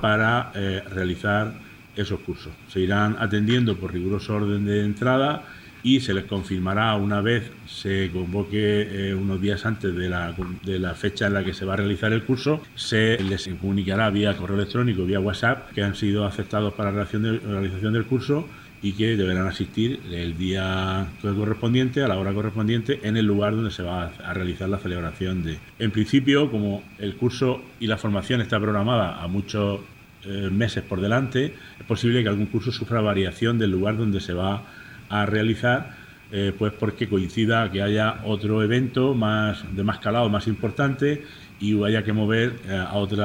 para 0.00 0.52
eh, 0.54 0.82
realizar 0.90 1.52
esos 1.96 2.20
cursos. 2.20 2.52
Se 2.68 2.80
irán 2.80 3.16
atendiendo 3.18 3.76
por 3.76 3.92
riguroso 3.92 4.34
orden 4.34 4.64
de 4.64 4.84
entrada 4.84 5.42
y 5.82 6.00
se 6.00 6.14
les 6.14 6.24
confirmará 6.24 6.94
una 6.96 7.20
vez 7.20 7.50
se 7.66 8.10
convoque 8.12 9.10
eh, 9.10 9.14
unos 9.14 9.40
días 9.40 9.64
antes 9.64 9.94
de 9.94 10.08
la, 10.08 10.34
de 10.64 10.78
la, 10.78 10.94
fecha 10.94 11.28
en 11.28 11.34
la 11.34 11.44
que 11.44 11.54
se 11.54 11.64
va 11.64 11.74
a 11.74 11.76
realizar 11.76 12.12
el 12.12 12.24
curso, 12.24 12.60
se 12.74 13.18
les 13.22 13.48
comunicará 13.60 14.10
vía 14.10 14.36
correo 14.36 14.56
electrónico, 14.56 15.04
vía 15.04 15.20
WhatsApp, 15.20 15.70
que 15.72 15.82
han 15.82 15.94
sido 15.94 16.24
aceptados 16.26 16.74
para 16.74 16.90
la 16.90 17.04
realización 17.04 17.92
del 17.92 18.06
curso 18.06 18.48
y 18.80 18.92
que 18.92 19.16
deberán 19.16 19.46
asistir 19.46 20.00
el 20.10 20.38
día 20.38 21.08
correspondiente, 21.20 22.02
a 22.02 22.08
la 22.08 22.18
hora 22.18 22.32
correspondiente, 22.32 23.00
en 23.02 23.16
el 23.16 23.26
lugar 23.26 23.54
donde 23.56 23.70
se 23.70 23.82
va 23.82 24.12
a 24.24 24.34
realizar 24.34 24.68
la 24.68 24.78
celebración 24.78 25.42
de. 25.42 25.58
En 25.78 25.90
principio, 25.90 26.50
como 26.50 26.82
el 26.98 27.16
curso 27.16 27.60
y 27.80 27.86
la 27.86 27.96
formación 27.96 28.40
está 28.40 28.60
programada 28.60 29.22
a 29.22 29.26
muchos 29.26 29.80
eh, 30.24 30.48
meses 30.52 30.84
por 30.84 31.00
delante, 31.00 31.54
es 31.78 31.86
posible 31.86 32.22
que 32.22 32.28
algún 32.28 32.46
curso 32.46 32.70
sufra 32.70 33.00
variación 33.00 33.58
del 33.58 33.70
lugar 33.70 33.96
donde 33.96 34.20
se 34.20 34.32
va 34.32 34.62
a 35.08 35.26
realizar, 35.26 35.96
eh, 36.30 36.52
pues 36.56 36.72
porque 36.72 37.08
coincida 37.08 37.70
que 37.72 37.82
haya 37.82 38.20
otro 38.24 38.62
evento 38.62 39.14
más 39.14 39.64
de 39.74 39.82
más 39.82 39.98
calado, 39.98 40.28
más 40.28 40.46
importante 40.46 41.24
y 41.60 41.82
haya 41.82 42.04
que 42.04 42.12
mover 42.12 42.54
eh, 42.68 42.76
a 42.76 42.94
otro 42.94 43.24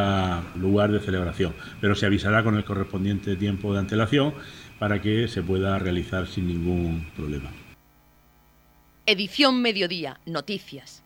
lugar 0.60 0.92
de 0.92 1.00
celebración. 1.00 1.54
Pero 1.80 1.94
se 1.96 2.06
avisará 2.06 2.44
con 2.44 2.56
el 2.56 2.64
correspondiente 2.64 3.36
tiempo 3.36 3.74
de 3.74 3.80
antelación 3.80 4.34
para 4.80 5.02
que 5.02 5.28
se 5.28 5.42
pueda 5.42 5.78
realizar 5.80 6.28
sin 6.28 6.48
ningún 6.48 7.06
problema. 7.16 7.52
Edición 9.06 9.62
Mediodía, 9.62 10.20
Noticias. 10.26 11.04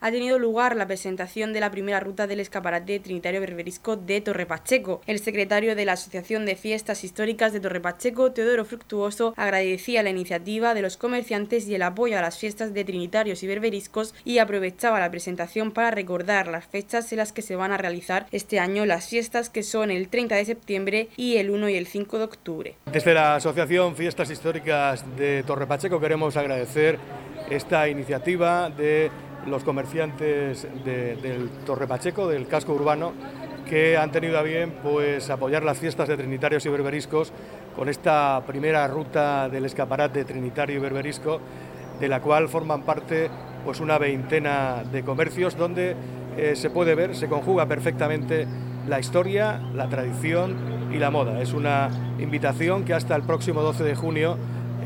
Ha 0.00 0.10
tenido 0.10 0.38
lugar 0.38 0.76
la 0.76 0.86
presentación 0.86 1.52
de 1.52 1.60
la 1.60 1.70
primera 1.70 2.00
ruta 2.00 2.26
del 2.26 2.40
escaparate 2.40 3.00
trinitario 3.00 3.40
berberisco 3.40 3.96
de 3.96 4.20
Torre 4.20 4.46
Pacheco. 4.46 5.00
El 5.06 5.18
secretario 5.18 5.74
de 5.74 5.84
la 5.84 5.92
Asociación 5.92 6.46
de 6.46 6.56
Fiestas 6.56 7.04
Históricas 7.04 7.52
de 7.52 7.60
Torre 7.60 7.80
Pacheco, 7.80 8.32
Teodoro 8.32 8.64
Fructuoso, 8.64 9.34
agradecía 9.36 10.02
la 10.02 10.10
iniciativa 10.10 10.74
de 10.74 10.82
los 10.82 10.96
comerciantes 10.96 11.66
y 11.66 11.74
el 11.74 11.82
apoyo 11.82 12.18
a 12.18 12.22
las 12.22 12.38
fiestas 12.38 12.74
de 12.74 12.84
trinitarios 12.84 13.42
y 13.42 13.46
berberiscos 13.46 14.14
y 14.24 14.38
aprovechaba 14.38 15.00
la 15.00 15.10
presentación 15.10 15.72
para 15.72 15.90
recordar 15.90 16.48
las 16.48 16.66
fechas 16.66 17.10
en 17.12 17.18
las 17.18 17.32
que 17.32 17.42
se 17.42 17.56
van 17.56 17.72
a 17.72 17.76
realizar 17.76 18.26
este 18.32 18.60
año 18.60 18.86
las 18.86 19.08
fiestas 19.08 19.50
que 19.50 19.62
son 19.62 19.90
el 19.90 20.08
30 20.08 20.36
de 20.36 20.44
septiembre 20.44 21.08
y 21.16 21.36
el 21.36 21.50
1 21.50 21.68
y 21.70 21.76
el 21.76 21.86
5 21.86 22.18
de 22.18 22.24
octubre. 22.24 22.74
Desde 22.92 23.14
la 23.14 23.36
Asociación 23.36 23.96
Fiestas 23.96 24.30
Históricas 24.30 25.04
de 25.16 25.42
Torre 25.44 25.66
Pacheco 25.66 26.00
queremos 26.00 26.36
agradecer 26.36 26.98
esta 27.50 27.88
iniciativa 27.88 28.70
de 28.70 29.10
los 29.46 29.64
comerciantes 29.64 30.66
del 30.84 31.48
Torre 31.64 31.86
Pacheco, 31.86 32.28
del 32.28 32.46
casco 32.46 32.72
urbano, 32.72 33.12
que 33.68 33.96
han 33.96 34.12
tenido 34.12 34.38
a 34.38 34.42
bien 34.42 34.74
pues, 34.82 35.28
apoyar 35.30 35.64
las 35.64 35.78
fiestas 35.78 36.08
de 36.08 36.16
Trinitarios 36.16 36.64
y 36.66 36.68
Berberiscos 36.68 37.32
con 37.74 37.88
esta 37.88 38.42
primera 38.46 38.86
ruta 38.86 39.48
del 39.48 39.64
escaparate 39.64 40.24
Trinitario 40.24 40.76
y 40.76 40.78
Berberisco, 40.78 41.40
de 42.00 42.08
la 42.08 42.20
cual 42.20 42.48
forman 42.48 42.82
parte 42.82 43.28
pues, 43.64 43.80
una 43.80 43.98
veintena 43.98 44.84
de 44.90 45.02
comercios 45.02 45.56
donde 45.56 45.96
eh, 46.36 46.54
se 46.54 46.70
puede 46.70 46.94
ver, 46.94 47.16
se 47.16 47.28
conjuga 47.28 47.66
perfectamente 47.66 48.46
la 48.86 49.00
historia, 49.00 49.60
la 49.74 49.88
tradición 49.88 50.54
y 50.92 50.98
la 50.98 51.10
moda. 51.10 51.40
Es 51.40 51.52
una 51.52 51.90
invitación 52.18 52.84
que 52.84 52.94
hasta 52.94 53.16
el 53.16 53.22
próximo 53.22 53.62
12 53.62 53.82
de 53.84 53.94
junio 53.94 54.36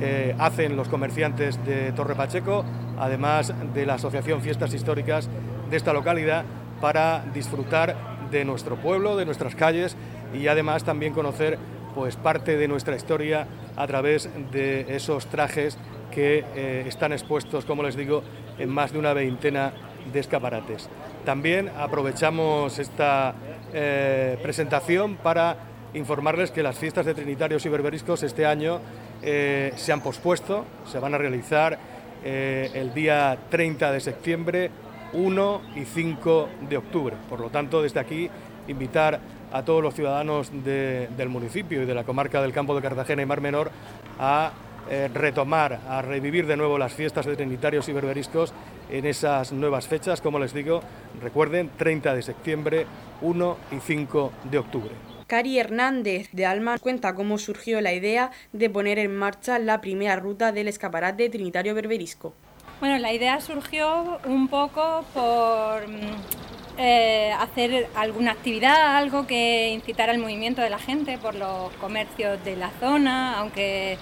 eh, 0.01 0.35
hacen 0.39 0.77
los 0.77 0.89
comerciantes 0.89 1.65
de 1.65 1.93
Torre 1.93 2.15
Pacheco, 2.15 2.65
además 2.99 3.53
de 3.75 3.87
la 3.87 3.95
Asociación 3.95 4.41
Fiestas 4.41 4.73
Históricas 4.75 5.29
de 5.71 5.77
esta 5.77 5.93
localidad, 5.93 6.45
para 6.81 7.25
disfrutar 7.35 7.97
de 8.31 8.45
nuestro 8.45 8.77
pueblo, 8.77 9.17
de 9.17 9.27
nuestras 9.27 9.55
calles 9.55 9.97
y 10.33 10.47
además 10.47 10.85
también 10.85 11.13
conocer 11.13 11.59
pues, 11.95 12.17
parte 12.17 12.57
de 12.57 12.69
nuestra 12.69 12.97
historia 12.97 13.47
a 13.77 13.87
través 13.87 14.29
de 14.53 14.87
esos 14.95 15.27
trajes 15.27 15.77
que 16.11 16.45
eh, 16.55 16.85
están 16.87 17.13
expuestos, 17.13 17.65
como 17.65 17.83
les 17.83 17.97
digo, 17.97 18.23
en 18.59 18.69
más 18.69 18.93
de 18.93 18.99
una 18.99 19.13
veintena 19.13 19.73
de 20.13 20.21
escaparates. 20.21 20.89
También 21.25 21.71
aprovechamos 21.79 22.79
esta 22.79 23.35
eh, 23.73 24.39
presentación 24.43 25.17
para 25.17 25.57
informarles 25.95 26.51
que 26.51 26.63
las 26.63 26.79
fiestas 26.79 27.07
de 27.07 27.15
Trinitarios 27.15 27.65
y 27.67 27.69
Berberiscos 27.69 28.23
este 28.23 28.47
año 28.47 28.81
eh, 29.23 29.73
se 29.77 29.93
han 29.93 30.01
pospuesto, 30.01 30.65
se 30.87 30.99
van 30.99 31.15
a 31.15 31.19
realizar 31.19 31.79
eh, 32.25 32.71
el 32.75 32.95
día 32.95 33.37
30 33.51 33.93
de 33.93 34.01
septiembre, 34.01 34.71
1 35.13 35.63
y 35.77 35.85
5 35.85 36.49
de 36.69 36.77
octubre. 36.77 37.17
Por 37.29 37.41
lo 37.41 37.51
tanto, 37.51 37.83
desde 37.83 38.01
aquí 38.01 38.31
invitar 38.69 39.21
a 39.53 39.63
todos 39.65 39.83
los 39.83 39.95
ciudadanos 39.95 40.51
del 40.65 41.29
municipio 41.29 41.83
y 41.83 41.87
de 41.87 41.95
la 41.95 42.05
comarca 42.05 42.41
del 42.41 42.53
campo 42.53 42.75
de 42.75 42.83
Cartagena 42.83 43.23
y 43.23 43.27
Mar 43.27 43.41
Menor 43.41 43.71
a 44.19 44.53
eh, 44.89 45.09
retomar, 45.13 45.81
a 45.89 46.03
revivir 46.03 46.47
de 46.47 46.57
nuevo 46.57 46.79
las 46.79 46.93
fiestas 46.93 47.27
de 47.27 47.37
Trinitarios 47.37 47.89
y 47.89 47.93
Berberiscos 47.93 48.53
en 48.91 49.07
esas 49.07 49.53
nuevas 49.53 49.87
fechas, 49.87 50.21
como 50.21 50.39
les 50.39 50.53
digo, 50.55 50.83
recuerden, 51.23 51.71
30 51.77 52.15
de 52.15 52.23
septiembre, 52.23 52.87
1 53.23 53.57
y 53.73 53.81
5 53.81 54.33
de 54.51 54.59
octubre. 54.59 55.10
Cari 55.31 55.61
Hernández 55.61 56.29
de 56.33 56.45
Alma 56.45 56.77
cuenta 56.79 57.15
cómo 57.15 57.39
surgió 57.39 57.81
la 57.81 57.93
idea 57.93 58.33
de 58.53 58.69
poner 58.69 58.99
en 58.99 59.17
marcha 59.17 59.61
la 59.61 59.81
primera 59.81 60.17
ruta 60.17 60.51
del 60.51 60.67
escaparate 60.67 61.29
Trinitario 61.29 61.73
Berberisco. 61.73 62.35
Bueno, 62.81 62.99
la 62.99 63.13
idea 63.13 63.41
surgió 63.41 64.19
un 64.25 64.49
poco 64.49 65.05
por 65.15 65.87
mm, 65.87 66.79
eh, 66.79 67.33
hacer 67.39 67.87
alguna 67.95 68.33
actividad, 68.33 68.97
algo 68.97 69.29
que 69.29 69.69
incitara 69.69 70.11
el 70.11 70.19
movimiento 70.19 70.63
de 70.63 70.71
la 70.71 70.81
gente 70.81 71.17
por 71.17 71.37
los 71.37 71.73
comercios 71.75 72.45
de 72.45 72.57
la 72.57 72.73
zona, 72.81 73.39
aunque 73.39 73.99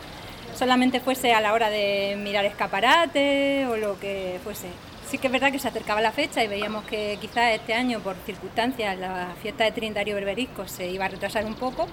solamente 0.55 0.99
fuese 0.99 1.35
a 1.35 1.43
la 1.43 1.53
hora 1.53 1.69
de 1.69 2.17
mirar 2.25 2.47
escaparate 2.47 3.67
o 3.67 3.77
lo 3.77 4.01
que 4.01 4.41
fuese 4.43 4.69
sí 5.09 5.17
que 5.17 5.29
es 5.29 5.33
verdad 5.33 5.50
que 5.50 5.59
se 5.59 5.69
acercaba 5.69 6.03
la 6.03 6.12
fecha 6.12 6.45
y 6.45 6.49
veíamos 6.49 6.85
que 6.85 7.17
quizás 7.21 7.55
este 7.55 7.73
año, 7.73 8.00
por 8.00 8.15
circunstancias, 8.27 8.99
la 8.99 9.29
fiesta 9.41 9.65
de 9.65 9.73
Trinitario 9.73 10.15
Berberisco 10.15 10.69
se 10.69 10.88
iba 10.88 11.07
a 11.07 11.09
retrasar 11.09 11.47
un 11.47 11.55
poco 11.55 11.87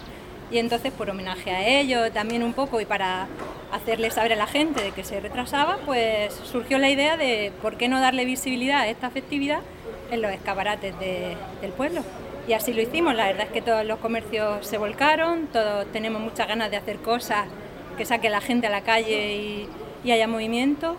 y 0.52 0.58
entonces 0.58 0.92
por 0.92 1.10
homenaje 1.10 1.52
a 1.52 1.66
ello 1.66 2.12
también 2.12 2.44
un 2.44 2.54
poco 2.54 2.82
y 2.82 2.86
para 2.86 3.28
hacerle 3.72 4.12
saber 4.12 4.34
a 4.34 4.36
la 4.36 4.48
gente 4.48 4.84
de 4.84 4.92
que 4.92 5.04
se 5.04 5.22
retrasaba, 5.22 5.78
pues 5.86 6.34
surgió 6.34 6.78
la 6.78 6.90
idea 6.90 7.16
de 7.16 7.54
por 7.62 7.78
qué 7.78 7.88
no 7.88 8.02
darle 8.02 8.26
visibilidad 8.26 8.82
a 8.82 8.88
esta 8.88 9.10
festividad 9.10 9.62
en 10.12 10.22
los 10.22 10.32
escaparates 10.32 10.94
del 11.00 11.72
pueblo. 11.72 12.02
Y 12.48 12.54
así 12.54 12.74
lo 12.74 12.82
hicimos, 12.82 13.16
la 13.16 13.28
verdad 13.28 13.48
es 13.48 13.52
que 13.52 13.62
todos 13.62 13.86
los 13.86 13.98
comercios 14.00 14.68
se 14.68 14.78
volcaron, 14.78 15.48
todos 15.48 15.92
tenemos 15.92 16.22
muchas 16.22 16.48
ganas 16.48 16.70
de 16.70 16.78
hacer 16.78 16.98
cosas 16.98 17.48
que 17.98 18.06
saque 18.06 18.30
la 18.30 18.42
gente 18.42 18.68
a 18.68 18.70
la 18.70 18.82
calle 18.82 19.68
y 20.04 20.12
haya 20.12 20.28
movimiento 20.28 20.98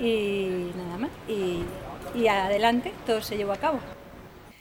y 0.00 0.70
nada 0.76 0.98
más. 0.98 1.10
Y, 1.28 1.62
y 2.14 2.28
adelante, 2.28 2.92
todo 3.06 3.22
se 3.22 3.36
llevó 3.36 3.52
a 3.52 3.56
cabo. 3.56 3.78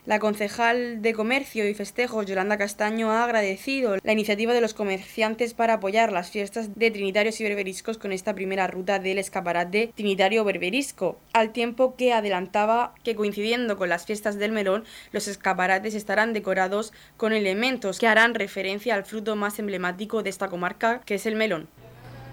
La 0.10 0.18
concejal 0.18 1.04
de 1.04 1.14
Comercio 1.14 1.70
y 1.70 1.76
Festejos, 1.76 2.26
Yolanda 2.26 2.58
Castaño, 2.58 3.12
ha 3.12 3.24
agradecido 3.24 3.98
la 4.02 4.12
iniciativa 4.12 4.56
de 4.56 4.62
los 4.62 4.74
comerciantes 4.74 5.54
para 5.54 5.76
apoyar 5.76 6.12
las 6.12 6.32
fiestas 6.32 6.74
de 6.74 6.90
Trinitarios 6.90 7.40
y 7.40 7.44
Berberiscos 7.44 8.00
con 8.00 8.12
esta 8.12 8.34
primera 8.34 8.66
ruta 8.66 8.98
del 8.98 9.20
escaparate 9.20 9.92
Trinitario 9.94 10.44
Berberisco, 10.44 11.20
al 11.32 11.52
tiempo 11.52 11.96
que 11.96 12.12
adelantaba 12.12 12.96
que 13.04 13.16
coincidiendo 13.16 13.78
con 13.78 13.90
las 13.90 14.08
fiestas 14.08 14.40
del 14.40 14.52
melón, 14.52 14.84
los 15.12 15.28
escaparates 15.28 15.94
estarán 15.94 16.34
decorados 16.34 16.92
con 17.16 17.32
elementos 17.32 18.00
que 18.00 18.08
harán 18.08 18.34
referencia 18.34 18.96
al 18.96 19.06
fruto 19.06 19.36
más 19.36 19.60
emblemático 19.60 20.24
de 20.24 20.32
esta 20.32 20.48
comarca, 20.48 21.02
que 21.06 21.14
es 21.16 21.28
el 21.28 21.36
melón. 21.36 21.68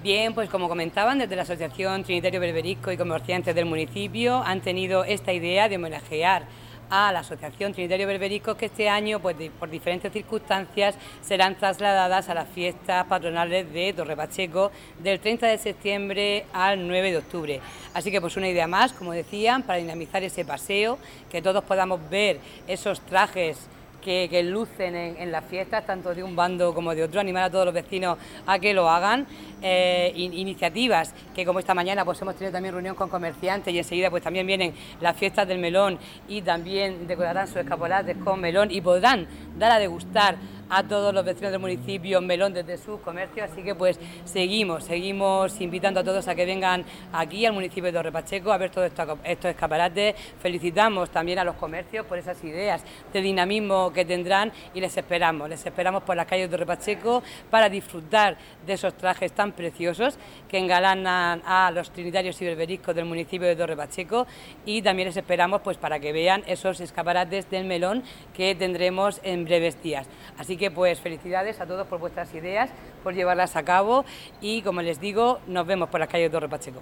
Bien, 0.02 0.34
pues 0.34 0.48
como 0.50 0.68
comentaban, 0.68 1.18
desde 1.18 1.34
la 1.34 1.42
Asociación 1.42 2.04
Trinitario 2.04 2.38
Berberisco 2.38 2.92
y 2.92 2.96
Comerciantes 2.96 3.54
del 3.54 3.64
municipio 3.64 4.42
han 4.44 4.60
tenido 4.60 5.04
esta 5.04 5.32
idea 5.32 5.68
de 5.68 5.76
homenajear 5.76 6.44
a 6.90 7.10
la 7.10 7.20
Asociación 7.20 7.72
Trinitario 7.72 8.06
Berberisco 8.06 8.56
que 8.56 8.66
este 8.66 8.88
año, 8.88 9.18
pues 9.20 9.36
por 9.58 9.68
diferentes 9.68 10.12
circunstancias, 10.12 10.94
serán 11.22 11.56
trasladadas 11.56 12.28
a 12.28 12.34
las 12.34 12.48
fiestas 12.48 13.06
patronales 13.06 13.72
de 13.72 13.94
Torre 13.94 14.14
Pacheco 14.14 14.70
del 15.02 15.18
30 15.18 15.48
de 15.48 15.58
septiembre 15.58 16.44
al 16.52 16.86
9 16.86 17.10
de 17.10 17.16
octubre. 17.16 17.60
Así 17.94 18.12
que 18.12 18.20
pues 18.20 18.36
una 18.36 18.48
idea 18.48 18.68
más, 18.68 18.92
como 18.92 19.12
decían, 19.12 19.64
para 19.64 19.78
dinamizar 19.78 20.22
ese 20.22 20.44
paseo, 20.44 20.98
que 21.30 21.42
todos 21.42 21.64
podamos 21.64 22.00
ver 22.08 22.38
esos 22.68 23.00
trajes 23.00 23.68
que, 24.06 24.42
lucen 24.44 24.94
en, 24.94 25.32
las 25.32 25.44
fiestas, 25.44 25.84
tanto 25.84 26.14
de 26.14 26.22
un 26.22 26.36
bando 26.36 26.72
como 26.72 26.94
de 26.94 27.02
otro, 27.02 27.20
animar 27.20 27.44
a 27.44 27.50
todos 27.50 27.64
los 27.64 27.74
vecinos 27.74 28.16
a 28.46 28.58
que 28.60 28.72
lo 28.72 28.88
hagan. 28.88 29.26
Eh, 29.62 30.12
iniciativas 30.14 31.14
que 31.34 31.44
como 31.44 31.58
esta 31.58 31.74
mañana 31.74 32.04
pues 32.04 32.20
hemos 32.20 32.34
tenido 32.34 32.52
también 32.52 32.74
reunión 32.74 32.94
con 32.94 33.08
comerciantes 33.08 33.72
y 33.72 33.78
enseguida 33.78 34.10
pues 34.10 34.22
también 34.22 34.46
vienen 34.46 34.74
las 35.00 35.16
fiestas 35.16 35.48
del 35.48 35.58
melón 35.58 35.98
y 36.28 36.42
también 36.42 37.06
decorarán 37.06 37.46
sus 37.46 37.56
escaparates 37.56 38.16
con 38.18 38.40
melón 38.40 38.70
y 38.70 38.80
podrán 38.80 39.26
dar 39.58 39.72
a 39.72 39.78
degustar 39.78 40.36
a 40.68 40.82
todos 40.82 41.14
los 41.14 41.24
vecinos 41.24 41.52
del 41.52 41.60
municipio 41.60 42.20
Melón 42.20 42.52
desde 42.52 42.76
sus 42.76 43.00
comercios, 43.00 43.50
así 43.50 43.62
que 43.62 43.74
pues 43.74 43.98
seguimos, 44.24 44.84
seguimos 44.84 45.60
invitando 45.60 46.00
a 46.00 46.04
todos 46.04 46.26
a 46.28 46.34
que 46.34 46.44
vengan 46.44 46.84
aquí 47.12 47.46
al 47.46 47.52
municipio 47.52 47.84
de 47.84 47.92
Torre 47.92 48.12
Pacheco 48.12 48.52
a 48.52 48.58
ver 48.58 48.70
todos 48.70 48.90
estos 49.24 49.50
escaparates. 49.50 50.14
Felicitamos 50.40 51.10
también 51.10 51.38
a 51.38 51.44
los 51.44 51.56
comercios 51.56 52.06
por 52.06 52.18
esas 52.18 52.42
ideas 52.44 52.82
de 53.12 53.20
dinamismo 53.20 53.92
que 53.92 54.04
tendrán 54.04 54.52
y 54.74 54.80
les 54.80 54.96
esperamos, 54.96 55.48
les 55.48 55.64
esperamos 55.64 56.02
por 56.02 56.16
las 56.16 56.26
calles 56.26 56.50
de 56.50 56.56
Torre 56.56 56.66
Pacheco 56.66 57.22
para 57.50 57.68
disfrutar 57.68 58.36
de 58.66 58.72
esos 58.72 58.94
trajes 58.94 59.32
tan 59.32 59.45
preciosos 59.52 60.18
que 60.48 60.58
engalanan 60.58 61.42
a 61.44 61.70
los 61.72 61.90
trinitarios 61.90 62.40
y 62.40 62.44
berberiscos 62.44 62.94
del 62.94 63.04
municipio 63.04 63.46
de 63.46 63.56
Torre 63.56 63.76
Pacheco 63.76 64.26
y 64.64 64.82
también 64.82 65.08
les 65.08 65.16
esperamos 65.16 65.60
pues 65.62 65.76
para 65.76 65.98
que 66.00 66.12
vean 66.12 66.42
esos 66.46 66.80
escaparates 66.80 67.48
del 67.50 67.64
melón 67.66 68.02
que 68.34 68.54
tendremos 68.54 69.20
en 69.22 69.44
breves 69.44 69.82
días. 69.82 70.08
Así 70.38 70.56
que 70.56 70.70
pues 70.70 71.00
felicidades 71.00 71.60
a 71.60 71.66
todos 71.66 71.86
por 71.86 71.98
vuestras 71.98 72.32
ideas, 72.34 72.70
por 73.02 73.14
llevarlas 73.14 73.56
a 73.56 73.64
cabo 73.64 74.04
y 74.40 74.62
como 74.62 74.82
les 74.82 75.00
digo, 75.00 75.40
nos 75.46 75.66
vemos 75.66 75.88
por 75.88 76.00
las 76.00 76.08
calles 76.08 76.30
de 76.30 76.38
Torre 76.38 76.48
Pacheco. 76.48 76.80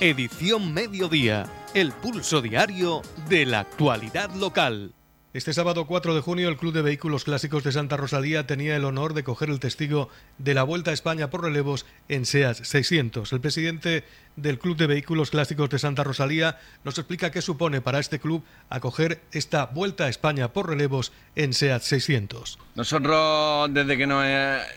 Edición 0.00 0.72
Mediodía, 0.72 1.50
el 1.74 1.90
pulso 1.90 2.40
diario 2.40 3.02
de 3.28 3.44
la 3.46 3.58
actualidad 3.58 4.30
local. 4.30 4.94
Este 5.34 5.52
sábado 5.52 5.86
4 5.86 6.14
de 6.14 6.22
junio 6.22 6.48
el 6.48 6.56
Club 6.56 6.72
de 6.72 6.80
Vehículos 6.80 7.24
Clásicos 7.24 7.62
de 7.62 7.70
Santa 7.70 7.98
Rosalía 7.98 8.46
tenía 8.46 8.74
el 8.76 8.86
honor 8.86 9.12
de 9.12 9.24
coger 9.24 9.50
el 9.50 9.60
testigo 9.60 10.08
de 10.38 10.54
la 10.54 10.62
Vuelta 10.62 10.90
a 10.90 10.94
España 10.94 11.28
por 11.28 11.42
relevos 11.42 11.84
en 12.08 12.24
SEAS 12.24 12.62
600. 12.66 13.30
El 13.34 13.40
presidente 13.42 14.04
del 14.36 14.58
Club 14.58 14.78
de 14.78 14.86
Vehículos 14.86 15.30
Clásicos 15.30 15.68
de 15.68 15.78
Santa 15.78 16.02
Rosalía 16.02 16.58
nos 16.82 16.96
explica 16.96 17.30
qué 17.30 17.42
supone 17.42 17.82
para 17.82 17.98
este 17.98 18.18
club 18.18 18.42
acoger 18.70 19.20
esta 19.30 19.66
Vuelta 19.66 20.04
a 20.04 20.08
España 20.08 20.48
por 20.54 20.66
relevos 20.66 21.12
en 21.36 21.52
SEAT 21.52 21.82
600. 21.82 22.58
Nosotros 22.74 23.68
desde 23.74 23.98
que 23.98 24.06
nos, 24.06 24.24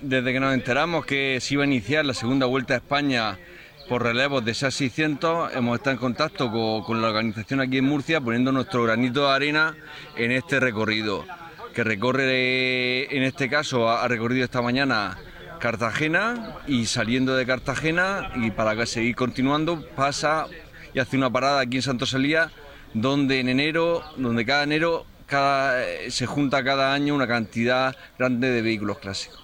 desde 0.02 0.34
que 0.34 0.40
nos 0.42 0.54
enteramos 0.54 1.06
que 1.06 1.40
se 1.40 1.54
iba 1.54 1.64
a 1.64 1.68
iniciar 1.68 2.04
la 2.04 2.14
segunda 2.14 2.46
Vuelta 2.46 2.74
a 2.74 2.78
España 2.78 3.40
por 3.92 4.04
relevos 4.04 4.46
de 4.46 4.54
SEAT 4.54 4.72
600 4.72 5.54
hemos 5.54 5.76
estado 5.76 5.96
en 5.96 5.98
contacto 5.98 6.50
con, 6.50 7.02
la 7.02 7.10
organización 7.10 7.60
aquí 7.60 7.80
en 7.80 7.84
Murcia 7.84 8.22
poniendo 8.22 8.54
nuestro 8.54 8.84
granito 8.84 9.28
de 9.28 9.34
arena 9.34 9.76
en 10.16 10.32
este 10.32 10.62
recorrido, 10.62 11.26
que 11.74 11.84
recorre 11.84 13.14
en 13.14 13.24
este 13.24 13.50
caso 13.50 13.90
ha 13.90 14.08
recorrido 14.08 14.46
esta 14.46 14.62
mañana 14.62 15.18
Cartagena 15.60 16.56
y 16.68 16.86
saliendo 16.86 17.36
de 17.36 17.46
Cartagena 17.46 18.32
y 18.36 18.52
para 18.52 18.86
seguir 18.86 19.14
continuando 19.14 19.86
pasa 19.88 20.46
y 20.94 21.00
hace 21.00 21.18
una 21.18 21.30
parada 21.30 21.60
aquí 21.60 21.76
en 21.76 21.84
Santo 21.84 22.06
Salía 22.06 22.50
donde 22.94 23.42
en 23.42 23.50
enero, 23.50 24.06
donde 24.16 24.46
cada 24.46 24.64
enero 24.64 25.06
cada, 25.26 25.84
se 26.08 26.26
junta 26.28 26.64
cada 26.64 26.94
año 26.94 27.14
una 27.14 27.28
cantidad 27.28 27.94
grande 28.18 28.52
de 28.52 28.62
vehículos 28.62 29.00
clásicos. 29.00 29.44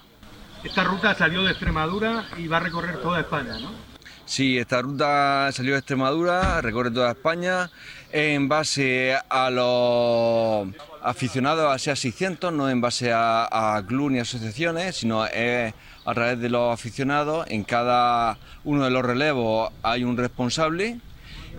Esta 0.64 0.84
ruta 0.84 1.14
salió 1.14 1.44
de 1.44 1.50
Extremadura 1.50 2.24
y 2.38 2.48
va 2.48 2.56
a 2.56 2.60
recorrer 2.60 2.96
toda 3.02 3.20
España, 3.20 3.58
¿no? 3.60 3.87
Sí, 4.28 4.58
esta 4.58 4.82
ruta 4.82 5.50
salió 5.52 5.72
de 5.72 5.78
Extremadura, 5.78 6.60
recorre 6.60 6.90
toda 6.90 7.12
España 7.12 7.70
en 8.12 8.46
base 8.46 9.16
a 9.26 9.48
los 9.48 10.68
aficionados 11.02 11.72
a 11.72 11.78
SEA 11.78 11.96
600, 11.96 12.52
no 12.52 12.68
en 12.68 12.82
base 12.82 13.10
a, 13.10 13.82
club 13.88 14.10
ni 14.10 14.18
asociaciones, 14.18 14.96
sino 14.96 15.22
a 15.22 16.14
través 16.14 16.38
de 16.40 16.50
los 16.50 16.74
aficionados. 16.74 17.46
En 17.48 17.64
cada 17.64 18.36
uno 18.64 18.84
de 18.84 18.90
los 18.90 19.02
relevos 19.02 19.72
hay 19.82 20.04
un 20.04 20.18
responsable 20.18 21.00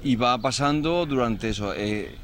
y 0.03 0.15
va 0.15 0.37
pasando 0.37 1.07
durante 1.07 1.49
eso. 1.49 1.73
Eh, 1.75 2.15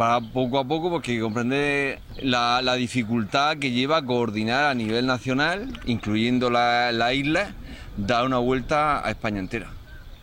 va 0.00 0.18
poco 0.22 0.60
a 0.60 0.64
poco 0.64 0.88
porque 0.88 1.20
comprende 1.20 1.98
la, 2.22 2.62
dificultad 2.76 3.58
que 3.58 3.70
lleva 3.70 4.02
coordinar 4.02 4.64
a 4.64 4.74
nivel 4.74 5.04
nacional, 5.04 5.78
incluyendo 5.84 6.48
la, 6.48 6.90
la 6.90 7.12
isla, 7.12 7.52
dar 7.98 8.24
una 8.24 8.38
vuelta 8.38 9.06
a 9.06 9.10
España 9.10 9.40
entera. 9.40 9.79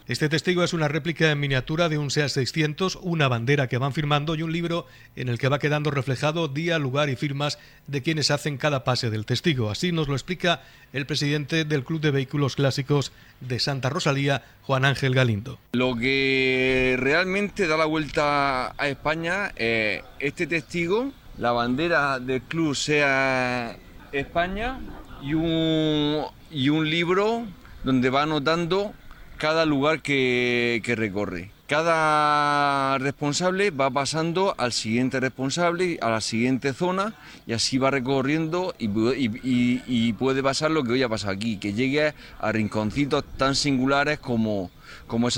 Este 0.07 0.29
testigo 0.29 0.63
es 0.63 0.71
una 0.71 0.87
réplica 0.87 1.31
en 1.31 1.39
miniatura 1.41 1.89
de 1.89 1.97
un 1.97 2.11
SEA 2.11 2.29
600, 2.29 2.97
una 3.01 3.27
bandera 3.27 3.67
que 3.67 3.77
van 3.77 3.91
firmando 3.91 4.35
y 4.35 4.41
un 4.41 4.53
libro 4.53 4.87
en 5.17 5.27
el 5.27 5.37
que 5.37 5.49
va 5.49 5.59
quedando 5.59 5.91
reflejado 5.91 6.47
día, 6.47 6.79
lugar 6.79 7.09
y 7.09 7.17
firmas 7.17 7.59
de 7.87 8.01
quienes 8.01 8.31
hacen 8.31 8.55
cada 8.55 8.85
pase 8.85 9.09
del 9.09 9.25
testigo. 9.25 9.69
Así 9.69 9.91
nos 9.91 10.07
lo 10.07 10.13
explica 10.13 10.61
el 10.93 11.05
presidente 11.05 11.65
del 11.65 11.83
Club 11.83 11.99
de 11.99 12.11
Vehículos 12.11 12.55
Clásicos 12.55 13.11
de 13.41 13.59
Santa 13.59 13.89
Rosalía, 13.89 14.45
Juan 14.61 14.85
Ángel 14.85 15.13
Galindo. 15.13 15.59
Lo 15.73 15.93
que 15.97 16.95
realmente 16.97 17.67
da 17.67 17.75
la 17.75 17.83
vuelta 17.83 18.75
a 18.81 18.87
España 18.87 19.51
es 19.57 20.03
este 20.19 20.47
testigo, 20.47 21.11
la 21.37 21.51
bandera 21.51 22.21
del 22.21 22.43
Club 22.43 22.77
SEA 22.77 23.75
España 24.13 24.79
y 25.21 25.33
un, 25.33 26.23
y 26.49 26.69
un 26.69 26.89
libro 26.89 27.45
donde 27.83 28.09
va 28.09 28.23
anotando 28.23 28.93
cada 29.37 29.65
lugar 29.65 30.01
que, 30.01 30.81
recorre. 30.97 31.51
Cada 31.67 32.97
responsable 32.97 33.71
va 33.71 33.89
pasando 33.89 34.55
al 34.57 34.71
siguiente 34.71 35.19
responsable, 35.19 35.99
a 36.01 36.09
la 36.09 36.21
siguiente 36.21 36.73
zona, 36.73 37.13
y 37.45 37.53
así 37.53 37.77
va 37.77 37.91
recorriendo 37.91 38.73
y, 38.79 40.13
puede 40.13 40.41
pasar 40.43 40.71
lo 40.71 40.83
que 40.83 40.93
hoy 40.93 41.03
ha 41.03 41.09
pasado 41.09 41.33
aquí, 41.33 41.57
que 41.57 41.73
llegue 41.73 42.13
a 42.39 42.51
rinconcitos 42.51 43.23
tan 43.37 43.55
singulares 43.55 44.19
como, 44.19 44.71
como 45.07 45.27
es. 45.27 45.37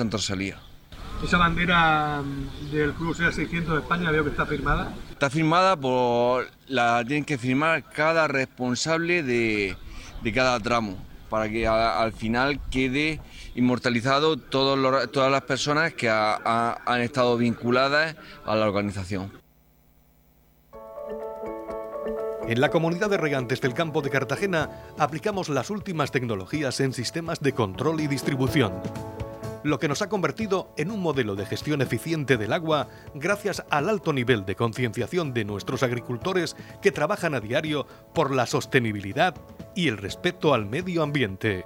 ¿Esa 1.24 1.38
bandera 1.38 2.24
del 2.72 2.94
Club 2.94 3.14
SEA 3.14 3.32
600 3.34 3.74
de 3.74 3.80
España 3.82 4.10
veo 4.10 4.24
que 4.24 4.30
está 4.30 4.46
firmada? 4.46 4.94
Está 5.12 5.30
firmada 5.30 5.76
por... 5.76 6.48
la 6.68 7.04
tienen 7.06 7.26
que 7.26 7.38
firmar 7.38 7.84
cada 7.84 8.30
responsable 8.30 9.22
de, 9.22 9.76
cada 10.34 10.58
tramo, 10.62 10.98
para 11.30 11.50
que 11.50 11.68
al 11.68 12.14
final 12.14 12.62
quede 12.72 13.20
inmortalizado 13.56 14.38
todas 14.38 15.32
las 15.32 15.42
personas 15.42 15.94
que 15.94 16.10
han 16.10 17.02
estado 17.02 17.38
vinculadas 17.38 18.16
a 18.46 18.56
la 18.56 18.68
organización. 18.68 19.32
En 22.48 22.62
la 22.62 22.72
comunidad 22.72 23.12
de 23.12 23.18
regantes 23.18 23.62
del 23.62 23.76
campo 23.76 24.02
de 24.02 24.10
Cartagena 24.10 24.70
aplicamos 24.98 25.50
las 25.50 25.70
últimas 25.70 26.12
tecnologías 26.12 26.80
en 26.80 26.94
sistemas 26.94 27.42
de 27.42 27.54
control 27.54 28.02
y 28.02 28.08
distribución, 28.08 28.74
lo 29.64 29.78
que 29.78 29.88
nos 29.88 30.02
ha 30.02 30.10
convertido 30.10 30.74
en 30.78 30.90
un 30.90 31.00
modelo 31.02 31.36
de 31.36 31.46
gestión 31.46 31.82
eficiente 31.82 32.38
del 32.38 32.54
agua 32.54 32.88
gracias 33.14 33.64
al 33.70 33.90
alto 33.90 34.14
nivel 34.14 34.46
de 34.46 34.56
concienciación 34.56 35.34
de 35.34 35.46
nuestros 35.46 35.84
agricultores 35.84 36.56
que 36.82 36.92
trabajan 36.92 37.36
a 37.36 37.40
diario 37.40 37.86
por 38.14 38.34
la 38.34 38.46
sostenibilidad 38.46 39.36
y 39.76 39.88
el 39.88 39.98
respeto 39.98 40.54
al 40.54 40.66
medio 40.66 41.04
ambiente. 41.04 41.66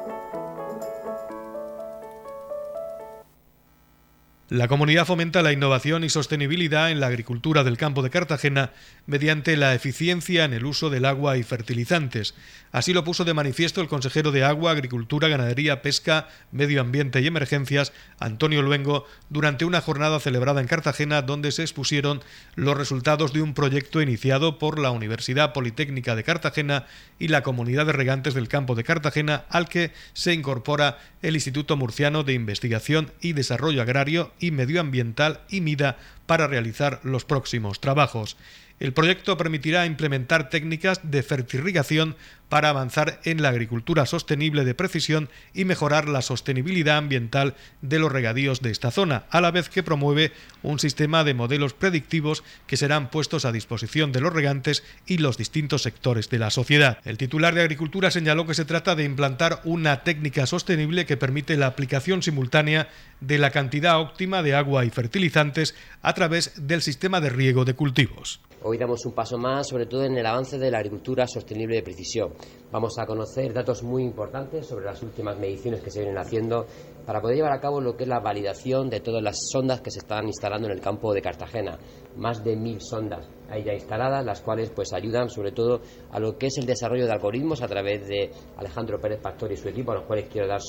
La 4.51 4.67
comunidad 4.67 5.05
fomenta 5.05 5.41
la 5.41 5.53
innovación 5.53 6.03
y 6.03 6.09
sostenibilidad 6.09 6.91
en 6.91 6.99
la 6.99 7.07
agricultura 7.07 7.63
del 7.63 7.77
campo 7.77 8.03
de 8.03 8.09
Cartagena 8.09 8.73
mediante 9.05 9.55
la 9.55 9.73
eficiencia 9.73 10.43
en 10.43 10.51
el 10.51 10.65
uso 10.65 10.89
del 10.89 11.05
agua 11.05 11.37
y 11.37 11.43
fertilizantes. 11.43 12.35
Así 12.73 12.93
lo 12.93 13.05
puso 13.05 13.23
de 13.23 13.33
manifiesto 13.33 13.79
el 13.79 13.87
consejero 13.87 14.31
de 14.31 14.43
Agua, 14.43 14.71
Agricultura, 14.71 15.29
Ganadería, 15.29 15.81
Pesca, 15.81 16.27
Medio 16.51 16.81
Ambiente 16.81 17.21
y 17.21 17.27
Emergencias, 17.27 17.93
Antonio 18.19 18.61
Luengo, 18.61 19.05
durante 19.29 19.63
una 19.63 19.79
jornada 19.79 20.19
celebrada 20.19 20.59
en 20.59 20.67
Cartagena 20.67 21.21
donde 21.21 21.53
se 21.53 21.61
expusieron 21.61 22.21
los 22.55 22.77
resultados 22.77 23.31
de 23.31 23.41
un 23.41 23.53
proyecto 23.53 24.01
iniciado 24.01 24.59
por 24.59 24.79
la 24.79 24.91
Universidad 24.91 25.53
Politécnica 25.53 26.17
de 26.17 26.25
Cartagena 26.25 26.87
y 27.19 27.29
la 27.29 27.41
Comunidad 27.41 27.85
de 27.85 27.93
Regantes 27.93 28.33
del 28.33 28.49
Campo 28.49 28.75
de 28.75 28.83
Cartagena 28.83 29.45
al 29.49 29.69
que 29.69 29.93
se 30.11 30.33
incorpora 30.33 30.97
el 31.21 31.35
Instituto 31.35 31.77
Murciano 31.77 32.23
de 32.23 32.33
Investigación 32.33 33.11
y 33.21 33.31
Desarrollo 33.31 33.81
Agrario 33.81 34.33
y 34.41 34.51
Medioambiental 34.51 35.41
y 35.49 35.61
MIDA 35.61 35.97
para 36.25 36.47
realizar 36.47 36.99
los 37.03 37.23
próximos 37.23 37.79
trabajos. 37.79 38.35
El 38.81 38.93
proyecto 38.93 39.37
permitirá 39.37 39.85
implementar 39.85 40.49
técnicas 40.49 41.01
de 41.03 41.21
fertirrigación 41.21 42.15
para 42.49 42.69
avanzar 42.69 43.21
en 43.25 43.43
la 43.43 43.49
agricultura 43.49 44.07
sostenible 44.07 44.65
de 44.65 44.73
precisión 44.73 45.29
y 45.53 45.65
mejorar 45.65 46.09
la 46.09 46.23
sostenibilidad 46.23 46.97
ambiental 46.97 47.53
de 47.83 47.99
los 47.99 48.11
regadíos 48.11 48.63
de 48.63 48.71
esta 48.71 48.89
zona, 48.89 49.25
a 49.29 49.39
la 49.39 49.51
vez 49.51 49.69
que 49.69 49.83
promueve 49.83 50.31
un 50.63 50.79
sistema 50.79 51.23
de 51.23 51.35
modelos 51.35 51.75
predictivos 51.75 52.43
que 52.65 52.75
serán 52.75 53.11
puestos 53.11 53.45
a 53.45 53.51
disposición 53.51 54.11
de 54.11 54.21
los 54.21 54.33
regantes 54.33 54.83
y 55.05 55.19
los 55.19 55.37
distintos 55.37 55.83
sectores 55.83 56.31
de 56.31 56.39
la 56.39 56.49
sociedad. 56.49 56.97
El 57.05 57.19
titular 57.19 57.53
de 57.53 57.61
Agricultura 57.61 58.09
señaló 58.09 58.47
que 58.47 58.55
se 58.55 58.65
trata 58.65 58.95
de 58.95 59.03
implantar 59.03 59.61
una 59.63 60.01
técnica 60.03 60.47
sostenible 60.47 61.05
que 61.05 61.17
permite 61.17 61.55
la 61.55 61.67
aplicación 61.67 62.23
simultánea 62.23 62.89
de 63.19 63.37
la 63.37 63.51
cantidad 63.51 64.01
óptima 64.01 64.41
de 64.41 64.55
agua 64.55 64.85
y 64.85 64.89
fertilizantes 64.89 65.75
a 66.01 66.15
través 66.15 66.67
del 66.67 66.81
sistema 66.81 67.21
de 67.21 67.29
riego 67.29 67.63
de 67.63 67.75
cultivos. 67.75 68.41
Hoy 68.63 68.77
damos 68.77 69.03
un 69.07 69.13
paso 69.13 69.39
más, 69.39 69.67
sobre 69.67 69.87
todo 69.87 70.03
en 70.03 70.15
el 70.15 70.25
avance 70.25 70.59
de 70.59 70.69
la 70.69 70.77
agricultura 70.77 71.25
sostenible 71.25 71.77
de 71.77 71.81
precisión. 71.81 72.31
Vamos 72.71 72.93
a 72.99 73.07
conocer 73.07 73.51
datos 73.53 73.81
muy 73.81 74.03
importantes 74.03 74.67
sobre 74.67 74.85
las 74.85 75.01
últimas 75.01 75.35
mediciones 75.39 75.81
que 75.81 75.89
se 75.89 76.01
vienen 76.01 76.19
haciendo 76.19 76.67
para 77.05 77.21
poder 77.21 77.37
llevar 77.37 77.53
a 77.53 77.59
cabo 77.59 77.81
lo 77.81 77.95
que 77.95 78.03
es 78.03 78.09
la 78.09 78.19
validación 78.19 78.89
de 78.89 78.99
todas 78.99 79.21
las 79.21 79.37
sondas 79.51 79.81
que 79.81 79.91
se 79.91 79.99
están 79.99 80.27
instalando 80.27 80.67
en 80.67 80.73
el 80.73 80.81
campo 80.81 81.13
de 81.13 81.21
Cartagena. 81.21 81.77
Más 82.15 82.43
de 82.43 82.55
mil 82.55 82.81
sondas 82.81 83.27
ahí 83.51 83.63
ya 83.63 83.73
instaladas, 83.73 84.25
las 84.25 84.41
cuales 84.41 84.69
pues 84.69 84.93
ayudan 84.93 85.29
sobre 85.29 85.51
todo 85.51 85.81
a 86.11 86.19
lo 86.19 86.37
que 86.37 86.47
es 86.47 86.57
el 86.57 86.65
desarrollo 86.65 87.05
de 87.05 87.11
algoritmos 87.11 87.61
a 87.61 87.67
través 87.67 88.07
de 88.07 88.31
Alejandro 88.57 88.99
Pérez 88.99 89.19
Pastor 89.19 89.51
y 89.51 89.57
su 89.57 89.67
equipo, 89.67 89.91
a 89.91 89.95
los 89.95 90.05
cuales 90.05 90.27
quiero 90.31 90.47
dar 90.47 90.61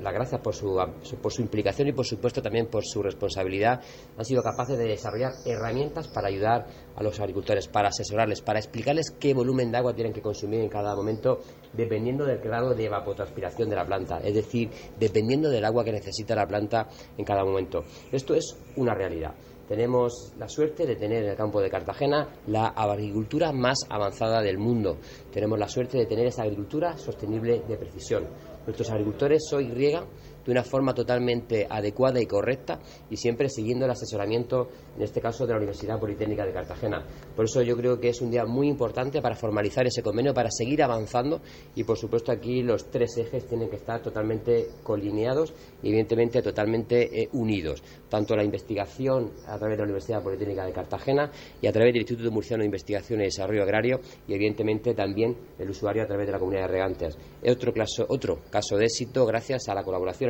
las 0.00 0.14
gracias 0.14 0.40
por 0.40 0.54
su, 0.54 0.76
por 1.20 1.32
su 1.32 1.42
implicación 1.42 1.88
y 1.88 1.92
por 1.92 2.06
supuesto 2.06 2.42
también 2.42 2.66
por 2.66 2.84
su 2.84 3.02
responsabilidad. 3.02 3.80
Han 4.16 4.24
sido 4.24 4.42
capaces 4.42 4.78
de 4.78 4.84
desarrollar 4.84 5.32
herramientas 5.44 6.08
para 6.08 6.28
ayudar 6.28 6.66
a 6.96 7.02
los 7.02 7.20
agricultores, 7.20 7.68
para 7.68 7.88
asesorarles, 7.88 8.40
para 8.40 8.58
explicarles 8.58 9.10
qué 9.18 9.34
volumen 9.34 9.70
de 9.70 9.78
agua 9.78 9.94
tienen 9.94 10.12
que 10.12 10.22
consumir 10.22 10.60
en 10.60 10.68
cada 10.68 10.94
momento 10.96 11.40
dependiendo 11.72 12.24
del 12.24 12.38
grado 12.38 12.74
de 12.74 12.84
evapotranspiración 12.84 13.68
de 13.68 13.76
la 13.76 13.86
planta, 13.86 14.20
es 14.22 14.34
decir, 14.34 14.70
dependiendo 14.98 15.48
del 15.48 15.64
agua 15.64 15.84
que 15.84 15.92
necesita 15.92 16.34
la 16.34 16.46
planta 16.46 16.88
en 17.16 17.24
cada 17.24 17.44
momento. 17.44 17.84
Esto 18.10 18.34
es 18.34 18.56
una 18.76 18.94
realidad. 18.94 19.34
Tenemos 19.70 20.32
la 20.36 20.48
suerte 20.48 20.84
de 20.84 20.96
tener 20.96 21.22
en 21.22 21.30
el 21.30 21.36
campo 21.36 21.60
de 21.60 21.70
Cartagena 21.70 22.28
la 22.48 22.66
agricultura 22.70 23.52
más 23.52 23.78
avanzada 23.88 24.42
del 24.42 24.58
mundo. 24.58 24.98
Tenemos 25.32 25.60
la 25.60 25.68
suerte 25.68 25.96
de 25.96 26.06
tener 26.06 26.26
esa 26.26 26.42
agricultura 26.42 26.98
sostenible 26.98 27.62
de 27.68 27.76
precisión. 27.76 28.26
Nuestros 28.66 28.90
agricultores 28.90 29.42
hoy 29.52 29.70
riegan 29.70 30.06
de 30.44 30.52
una 30.52 30.62
forma 30.62 30.94
totalmente 30.94 31.66
adecuada 31.68 32.20
y 32.20 32.26
correcta 32.26 32.80
y 33.10 33.16
siempre 33.16 33.48
siguiendo 33.48 33.84
el 33.84 33.90
asesoramiento, 33.90 34.68
en 34.96 35.02
este 35.02 35.20
caso 35.20 35.46
de 35.46 35.52
la 35.52 35.58
Universidad 35.58 35.98
Politécnica 35.98 36.44
de 36.44 36.52
Cartagena. 36.52 37.04
Por 37.34 37.46
eso 37.46 37.62
yo 37.62 37.76
creo 37.76 37.98
que 37.98 38.08
es 38.08 38.20
un 38.20 38.30
día 38.30 38.44
muy 38.44 38.68
importante 38.68 39.22
para 39.22 39.34
formalizar 39.34 39.86
ese 39.86 40.02
convenio, 40.02 40.34
para 40.34 40.50
seguir 40.50 40.82
avanzando 40.82 41.40
y 41.74 41.84
por 41.84 41.96
supuesto 41.96 42.32
aquí 42.32 42.62
los 42.62 42.90
tres 42.90 43.16
ejes 43.16 43.46
tienen 43.46 43.70
que 43.70 43.76
estar 43.76 44.02
totalmente 44.02 44.68
colineados 44.82 45.54
y 45.82 45.88
evidentemente 45.88 46.42
totalmente 46.42 47.22
eh, 47.22 47.28
unidos, 47.32 47.82
tanto 48.08 48.36
la 48.36 48.44
investigación 48.44 49.32
a 49.46 49.58
través 49.58 49.76
de 49.76 49.78
la 49.78 49.84
Universidad 49.84 50.22
Politécnica 50.22 50.64
de 50.64 50.72
Cartagena 50.72 51.30
y 51.60 51.66
a 51.66 51.72
través 51.72 51.92
del 51.92 52.02
Instituto 52.02 52.30
Murciano 52.30 52.60
de 52.60 52.66
Investigación 52.66 53.20
y 53.20 53.24
Desarrollo 53.24 53.62
Agrario 53.62 54.00
y 54.26 54.34
evidentemente 54.34 54.94
también 54.94 55.36
el 55.58 55.70
usuario 55.70 56.02
a 56.02 56.06
través 56.06 56.26
de 56.26 56.32
la 56.32 56.38
comunidad 56.38 56.62
de 56.62 56.68
regantes. 56.68 57.18
Otro 57.46 57.72
otro 58.08 58.38
caso 58.50 58.76
de 58.76 58.84
éxito 58.84 59.24
gracias 59.26 59.68
a 59.68 59.74
la 59.74 59.82
colaboración 59.82 60.29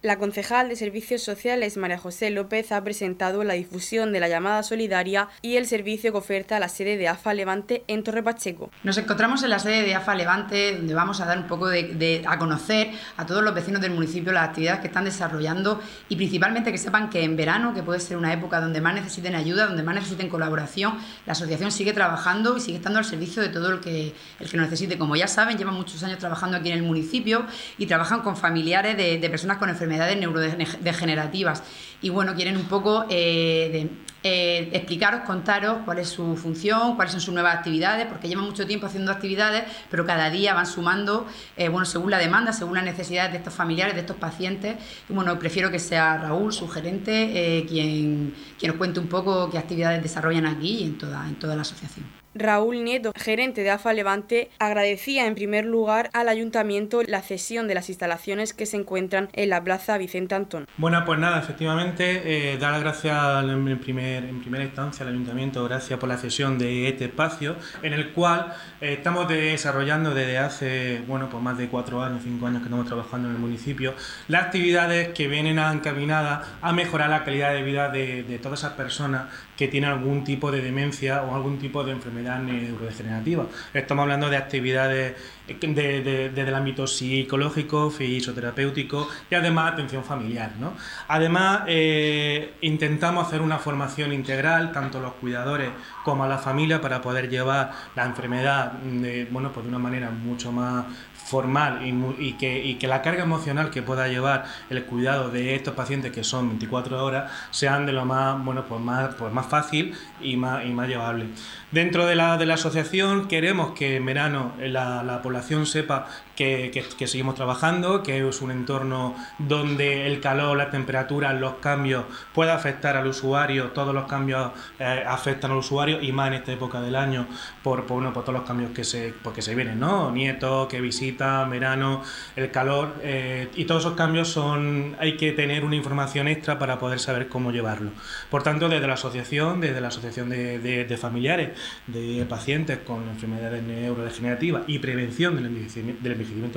La 0.00 0.16
concejal 0.16 0.68
de 0.68 0.76
Servicios 0.76 1.24
Sociales 1.24 1.76
María 1.76 1.98
José 1.98 2.30
López 2.30 2.70
ha 2.70 2.84
presentado 2.84 3.42
la 3.42 3.54
difusión 3.54 4.12
de 4.12 4.20
la 4.20 4.28
llamada 4.28 4.62
solidaria 4.62 5.28
y 5.42 5.56
el 5.56 5.66
servicio 5.66 6.12
que 6.12 6.18
oferta 6.18 6.60
la 6.60 6.68
sede 6.68 6.96
de 6.96 7.08
AFA 7.08 7.34
Levante 7.34 7.82
en 7.88 8.04
Torre 8.04 8.22
Pacheco. 8.22 8.70
Nos 8.84 8.96
encontramos 8.96 9.42
en 9.42 9.50
la 9.50 9.58
sede 9.58 9.82
de 9.82 9.96
AFA 9.96 10.14
Levante 10.14 10.76
donde 10.76 10.94
vamos 10.94 11.20
a 11.20 11.24
dar 11.26 11.36
un 11.36 11.48
poco 11.48 11.66
de, 11.66 12.22
a 12.28 12.38
conocer 12.38 12.92
a 13.16 13.26
todos 13.26 13.42
los 13.42 13.52
vecinos 13.52 13.80
del 13.80 13.90
municipio 13.90 14.30
las 14.30 14.50
actividades 14.50 14.82
que 14.82 14.86
están 14.86 15.04
desarrollando 15.04 15.82
y 16.08 16.14
principalmente 16.14 16.70
que 16.70 16.78
sepan 16.78 17.10
que 17.10 17.24
en 17.24 17.36
verano, 17.36 17.74
que 17.74 17.82
puede 17.82 17.98
ser 17.98 18.18
una 18.18 18.32
época 18.32 18.60
donde 18.60 18.80
más 18.80 18.94
necesiten 18.94 19.34
ayuda, 19.34 19.66
donde 19.66 19.82
más 19.82 19.96
necesiten 19.96 20.28
colaboración, 20.28 20.96
la 21.26 21.32
asociación 21.32 21.72
sigue 21.72 21.92
trabajando 21.92 22.56
y 22.56 22.60
sigue 22.60 22.76
estando 22.76 23.00
al 23.00 23.04
servicio 23.04 23.42
de 23.42 23.48
todo 23.48 23.72
el 23.72 23.80
que, 23.80 24.14
el 24.38 24.48
que 24.48 24.56
lo 24.56 24.62
necesite. 24.62 24.96
Como 24.96 25.16
ya 25.16 25.26
saben, 25.26 25.58
llevan 25.58 25.74
muchos 25.74 26.04
años 26.04 26.18
trabajando 26.18 26.56
aquí 26.56 26.70
en 26.70 26.78
el 26.78 26.84
municipio 26.84 27.46
y 27.78 27.86
trabajan 27.86 28.20
con 28.20 28.36
familiares 28.36 28.96
de, 28.96 29.18
de 29.18 29.28
personas 29.30 29.56
con 29.56 29.68
enfermedades 29.68 29.87
enfermedades 29.88 30.18
neurodegenerativas. 30.18 31.62
Y 32.00 32.10
bueno, 32.10 32.34
quieren 32.34 32.56
un 32.56 32.66
poco 32.66 33.06
eh, 33.08 33.88
eh, 34.22 34.68
explicaros, 34.72 35.22
contaros 35.22 35.78
cuál 35.84 35.98
es 35.98 36.08
su 36.08 36.36
función, 36.36 36.94
cuáles 36.94 37.12
son 37.12 37.20
sus 37.20 37.34
nuevas 37.34 37.56
actividades, 37.56 38.06
porque 38.06 38.28
llevan 38.28 38.44
mucho 38.44 38.66
tiempo 38.66 38.86
haciendo 38.86 39.10
actividades, 39.10 39.64
pero 39.90 40.06
cada 40.06 40.30
día 40.30 40.54
van 40.54 40.66
sumando, 40.66 41.26
eh, 41.56 41.68
bueno, 41.68 41.86
según 41.86 42.10
la 42.10 42.18
demanda, 42.18 42.52
según 42.52 42.74
las 42.74 42.84
necesidades 42.84 43.32
de 43.32 43.38
estos 43.38 43.54
familiares, 43.54 43.94
de 43.94 44.02
estos 44.02 44.16
pacientes. 44.16 44.76
Y 45.08 45.12
bueno, 45.12 45.38
prefiero 45.38 45.70
que 45.70 45.78
sea 45.78 46.18
Raúl, 46.18 46.52
su 46.52 46.68
gerente, 46.68 47.64
quien, 47.68 48.34
quien 48.58 48.70
nos 48.70 48.78
cuente 48.78 49.00
un 49.00 49.08
poco 49.08 49.50
qué 49.50 49.58
actividades 49.58 50.02
desarrollan 50.02 50.46
aquí 50.46 50.78
y 50.80 50.84
en 50.84 50.98
toda, 50.98 51.26
en 51.26 51.36
toda 51.36 51.56
la 51.56 51.62
asociación. 51.62 52.17
Raúl 52.38 52.84
Nieto, 52.84 53.12
gerente 53.16 53.62
de 53.62 53.70
AFA 53.70 53.92
Levante, 53.92 54.50
agradecía 54.58 55.26
en 55.26 55.34
primer 55.34 55.64
lugar 55.64 56.10
al 56.12 56.28
ayuntamiento 56.28 57.02
la 57.02 57.22
cesión 57.22 57.68
de 57.68 57.74
las 57.74 57.88
instalaciones 57.88 58.54
que 58.54 58.66
se 58.66 58.76
encuentran 58.76 59.28
en 59.32 59.50
la 59.50 59.62
Plaza 59.62 59.98
Vicente 59.98 60.34
Antón. 60.34 60.66
Bueno, 60.76 61.04
pues 61.04 61.18
nada, 61.18 61.40
efectivamente, 61.40 62.52
eh, 62.52 62.58
dar 62.58 62.72
las 62.72 62.80
gracias 62.80 63.44
en, 63.44 63.78
primer, 63.78 64.24
en 64.24 64.40
primera 64.40 64.64
instancia 64.64 65.04
al 65.04 65.12
ayuntamiento, 65.12 65.64
gracias 65.64 65.98
por 65.98 66.08
la 66.08 66.16
cesión 66.16 66.58
de 66.58 66.88
este 66.88 67.06
espacio, 67.06 67.56
en 67.82 67.92
el 67.92 68.12
cual 68.12 68.54
eh, 68.80 68.94
estamos 68.94 69.28
desarrollando 69.28 70.14
desde 70.14 70.38
hace, 70.38 71.02
bueno, 71.06 71.28
pues 71.28 71.42
más 71.42 71.58
de 71.58 71.68
cuatro 71.68 72.02
años, 72.02 72.22
cinco 72.22 72.46
años 72.46 72.60
que 72.60 72.66
estamos 72.66 72.86
trabajando 72.86 73.28
en 73.28 73.34
el 73.34 73.40
municipio, 73.40 73.94
las 74.28 74.44
actividades 74.44 75.08
que 75.08 75.28
vienen 75.28 75.58
encaminadas 75.58 76.46
a 76.62 76.72
mejorar 76.72 77.10
la 77.10 77.24
calidad 77.24 77.52
de 77.52 77.62
vida 77.62 77.88
de, 77.88 78.22
de 78.22 78.38
todas 78.38 78.60
esas 78.60 78.72
personas 78.72 79.24
que 79.58 79.66
tienen 79.66 79.90
algún 79.90 80.22
tipo 80.22 80.52
de 80.52 80.62
demencia 80.62 81.24
o 81.24 81.34
algún 81.34 81.58
tipo 81.58 81.82
de 81.82 81.90
enfermedad 81.90 82.38
neurodegenerativa. 82.38 83.46
Estamos 83.74 84.04
hablando 84.04 84.30
de 84.30 84.36
actividades 84.36 85.16
desde 85.48 86.40
el 86.40 86.54
ámbito 86.54 86.86
psicológico, 86.86 87.90
fisioterapéutico 87.90 89.08
y 89.28 89.34
además 89.34 89.72
atención 89.72 90.04
familiar. 90.04 90.52
¿no? 90.60 90.74
Además, 91.08 91.62
eh, 91.66 92.54
intentamos 92.60 93.26
hacer 93.26 93.40
una 93.40 93.58
formación 93.58 94.12
integral, 94.12 94.70
tanto 94.70 94.98
a 94.98 95.00
los 95.00 95.14
cuidadores 95.14 95.70
como 96.04 96.22
a 96.22 96.28
la 96.28 96.38
familia, 96.38 96.80
para 96.80 97.02
poder 97.02 97.28
llevar 97.28 97.72
la 97.96 98.04
enfermedad 98.04 98.72
de, 98.74 99.26
bueno, 99.28 99.50
pues 99.50 99.64
de 99.64 99.70
una 99.70 99.80
manera 99.80 100.10
mucho 100.10 100.52
más 100.52 100.84
formal 101.28 101.80
y, 102.18 102.32
que, 102.32 102.88
la 102.88 103.02
carga 103.02 103.22
emocional 103.22 103.70
que 103.70 103.82
pueda 103.82 104.08
llevar 104.08 104.46
el 104.70 104.84
cuidado 104.84 105.30
de 105.30 105.54
estos 105.54 105.74
pacientes 105.74 106.10
que 106.10 106.24
son 106.24 106.48
24 106.48 107.04
horas 107.04 107.30
sean 107.50 107.84
de 107.84 107.92
lo 107.92 108.06
más 108.06 108.42
bueno 108.42 108.64
pues 108.64 108.80
más 108.80 109.14
pues 109.14 109.32
fácil 109.46 109.94
y 110.20 110.36
más 110.36 110.88
llevable. 110.88 111.26
Dentro 111.70 112.06
de 112.06 112.14
la, 112.14 112.38
de 112.38 112.46
la 112.46 112.54
asociación 112.54 113.28
queremos 113.28 113.72
que 113.72 113.96
en 113.96 114.06
verano 114.06 114.52
la 114.58 115.20
población 115.22 115.66
sepa 115.66 116.06
que, 116.38 117.06
seguimos 117.06 117.34
trabajando 117.34 118.02
que 118.02 118.26
es 118.26 118.42
un 118.42 118.50
entorno 118.50 119.16
donde 119.38 120.06
el 120.06 120.20
calor 120.20 120.56
la 120.56 120.70
temperatura 120.70 121.32
los 121.32 121.54
cambios 121.54 122.04
pueda 122.32 122.54
afectar 122.54 122.96
al 122.96 123.06
usuario 123.06 123.72
todos 123.72 123.94
los 123.94 124.06
cambios 124.06 124.52
eh, 124.78 125.04
afectan 125.06 125.50
al 125.50 125.58
usuario 125.58 126.00
y 126.00 126.12
más 126.12 126.28
en 126.28 126.34
esta 126.34 126.52
época 126.52 126.80
del 126.80 126.96
año 126.96 127.26
por, 127.62 127.86
por, 127.86 128.12
por 128.12 128.22
todos 128.22 128.38
los 128.38 128.46
cambios 128.46 128.70
que 128.72 128.84
se 128.84 129.12
porque 129.22 129.42
se 129.42 129.54
vienen 129.54 129.80
no 129.80 130.10
nietos 130.12 130.68
que 130.68 130.80
visitan 130.80 131.50
verano, 131.50 132.02
el 132.36 132.50
calor, 132.50 132.94
eh, 133.02 133.48
y 133.56 133.64
todos 133.64 133.82
esos 133.82 133.94
cambios 133.94 134.28
son, 134.28 134.96
hay 134.98 135.16
que 135.16 135.32
tener 135.32 135.64
una 135.64 135.76
información 135.76 136.28
extra 136.28 136.58
para 136.58 136.78
poder 136.78 136.98
saber 136.98 137.28
cómo 137.28 137.50
llevarlo. 137.50 137.90
Por 138.30 138.42
tanto, 138.42 138.68
desde 138.68 138.86
la 138.86 138.94
asociación, 138.94 139.60
desde 139.60 139.80
la 139.80 139.88
asociación 139.88 140.28
de, 140.28 140.98
familiares, 141.00 141.50
de 141.86 142.24
pacientes 142.28 142.78
con 142.78 143.08
enfermedades 143.08 143.62
neurodegenerativas 143.62 144.62
y 144.66 144.78
prevención 144.78 145.36
del 145.36 145.46
envejecimiento, 145.46 146.02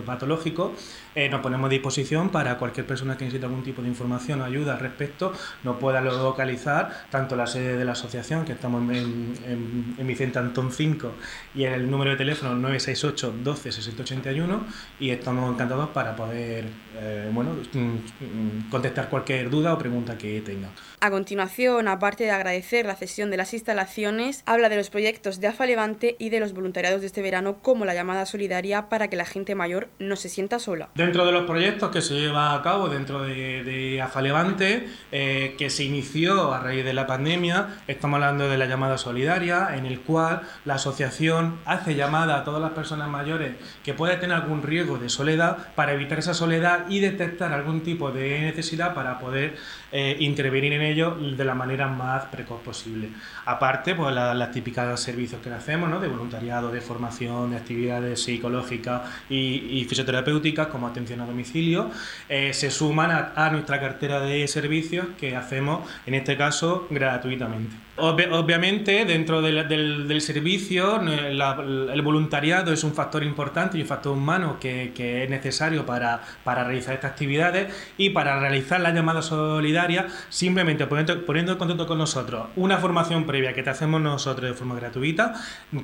patológico, 0.06 0.74
eh, 1.16 1.30
nos 1.30 1.42
ponemos 1.42 1.68
a 1.68 1.70
disposición 1.70 2.30
para 2.30 2.58
cualquier 2.58 2.86
persona 2.86 3.18
que 3.18 3.26
necesite 3.26 3.46
algún 3.46 3.64
tipo 3.64 3.82
de 3.82 3.88
información 3.88 4.42
o 4.42 4.46
ayuda 4.46 4.74
al 4.74 4.80
respecto, 4.80 5.34
nos 5.64 5.78
pueda 5.78 6.02
localizar 6.02 7.06
tanto 7.10 7.36
la 7.36 7.48
sede 7.48 7.78
de 7.78 7.86
la 7.86 7.94
asociación, 7.94 8.46
que 8.46 8.54
estamos 8.54 8.82
en, 8.84 9.34
en, 9.46 9.96
en 9.98 10.08
Vicente 10.08 10.40
Antón 10.40 10.72
5 10.72 11.12
y 11.56 11.64
el 11.64 11.90
número 11.90 12.12
de 12.12 12.18
teléfono 12.18 12.56
968 12.56 13.36
12 13.44 13.72
6081 13.72 14.66
y 15.00 15.10
estamos 15.10 15.54
encantados 15.54 15.90
para 15.90 16.16
poder 16.16 16.66
eh, 16.98 17.30
bueno, 17.34 17.52
mm, 17.74 18.70
contestar 18.70 19.10
cualquier 19.10 19.50
duda 19.50 19.74
o 19.74 19.78
pregunta 19.78 20.18
que 20.18 20.42
tengan. 20.42 20.72
A 21.00 21.10
continuación, 21.10 21.88
aparte 21.88 22.26
de 22.26 22.32
agradecer 22.32 22.86
la 22.86 22.96
cesión 22.96 23.32
de 23.32 23.38
las 23.38 23.54
instalaciones, 23.54 24.44
habla 24.46 24.70
de 24.70 24.76
los 24.76 24.90
proyectos 24.90 25.40
de 25.40 25.48
AFA 25.48 25.66
Levante 25.66 26.16
y 26.20 26.30
de 26.30 26.40
los 26.40 26.54
voluntariados 26.54 27.02
de 27.02 27.08
este 27.08 27.22
verano 27.22 27.58
como 27.62 27.86
la 27.86 27.94
llamada 27.94 28.26
solidaria 28.26 28.90
para 28.90 29.10
que 29.10 29.16
la 29.16 29.26
gente 29.26 29.56
mayor 29.62 29.90
no 30.00 30.16
se 30.16 30.28
sienta 30.28 30.58
sola. 30.58 30.90
Dentro 30.96 31.24
de 31.24 31.32
los 31.32 31.44
proyectos 31.44 31.92
que 31.92 32.02
se 32.02 32.16
lleva 32.16 32.56
a 32.56 32.62
cabo 32.64 32.90
dentro 32.90 33.22
de, 33.22 33.64
de 33.64 34.04
Levante, 34.22 34.88
eh, 35.12 35.56
que 35.58 35.70
se 35.70 35.84
inició 35.84 36.52
a 36.52 36.60
raíz 36.60 36.84
de 36.84 36.94
la 36.94 37.06
pandemia, 37.06 37.82
estamos 37.88 38.18
hablando 38.18 38.50
de 38.50 38.58
la 38.58 38.66
llamada 38.66 38.98
solidaria, 38.98 39.76
en 39.76 39.86
el 39.86 40.02
cual 40.02 40.42
la 40.66 40.76
asociación 40.76 41.60
hace 41.66 41.96
llamada 41.96 42.38
a 42.38 42.44
todas 42.44 42.62
las 42.62 42.72
personas 42.72 43.08
mayores 43.08 43.54
que 43.84 43.94
pueden 43.94 44.20
tener 44.20 44.36
algún 44.36 44.64
riesgo 44.64 44.98
de 44.98 45.10
soledad 45.10 45.58
para 45.76 45.94
evitar 45.94 46.18
esa 46.18 46.34
soledad 46.34 46.86
y 46.90 47.00
detectar 47.00 47.54
algún 47.54 47.82
tipo 47.82 48.12
de 48.12 48.42
necesidad 48.42 48.94
para 48.94 49.20
poder 49.20 49.58
eh, 49.92 50.18
intervenir 50.20 50.74
en 50.74 50.82
ello 50.82 51.16
de 51.16 51.46
la 51.46 51.54
manera 51.54 51.88
más 51.88 52.26
precoz 52.26 52.62
posible. 52.62 53.10
Aparte, 53.46 53.94
pues 53.94 54.14
las 54.16 54.52
típicas 54.52 55.00
servicios 55.00 55.42
que 55.42 55.52
hacemos, 55.52 55.90
¿no? 55.90 56.00
de 56.00 56.08
voluntariado, 56.08 56.72
de 56.72 56.82
formación, 56.82 57.52
de 57.52 57.58
actividades 57.58 58.24
psicológicas 58.24 59.02
y, 59.30 59.51
fisioterapéuticas 59.88 60.68
como 60.68 60.88
atención 60.88 61.22
a 61.22 61.26
domicilio, 61.26 61.90
eh, 62.30 62.54
se 62.54 62.72
suman 62.72 63.12
a 63.36 63.50
nuestra 63.52 63.80
cartera 63.80 64.20
de 64.20 64.48
servicios 64.48 65.08
que 65.20 65.36
hacemos, 65.36 65.88
en 66.06 66.16
este 66.16 66.38
caso, 66.38 66.88
gratuitamente. 66.90 67.92
Obviamente, 67.98 69.06
dentro 69.06 69.42
del, 69.44 70.22
servicio, 70.22 71.00
el 71.02 72.02
voluntariado 72.02 72.74
es 72.74 72.84
un 72.84 72.94
factor 72.94 73.24
importante 73.24 73.78
y 73.78 73.82
un 73.82 73.88
factor 73.88 74.14
humano 74.14 74.58
que, 74.60 74.92
es 74.96 75.30
necesario 75.30 75.86
para, 75.86 76.22
realizar 76.46 76.96
estas 76.96 77.12
actividades 77.12 77.94
y 77.98 78.10
para 78.10 78.40
realizar 78.40 78.82
la 78.82 78.92
llamada 78.92 79.22
solidaria, 79.22 80.08
simplemente 80.30 80.88
poniendo, 80.88 81.26
poniendo 81.26 81.52
en 81.52 81.58
contacto 81.60 81.86
con 81.86 82.00
nosotros 82.00 82.48
una 82.56 82.78
formación 82.78 83.26
previa 83.26 83.54
que 83.54 83.62
te 83.62 83.70
hacemos 83.70 84.02
nosotros 84.02 84.50
de 84.50 84.56
forma 84.56 84.76
gratuita, 84.76 85.34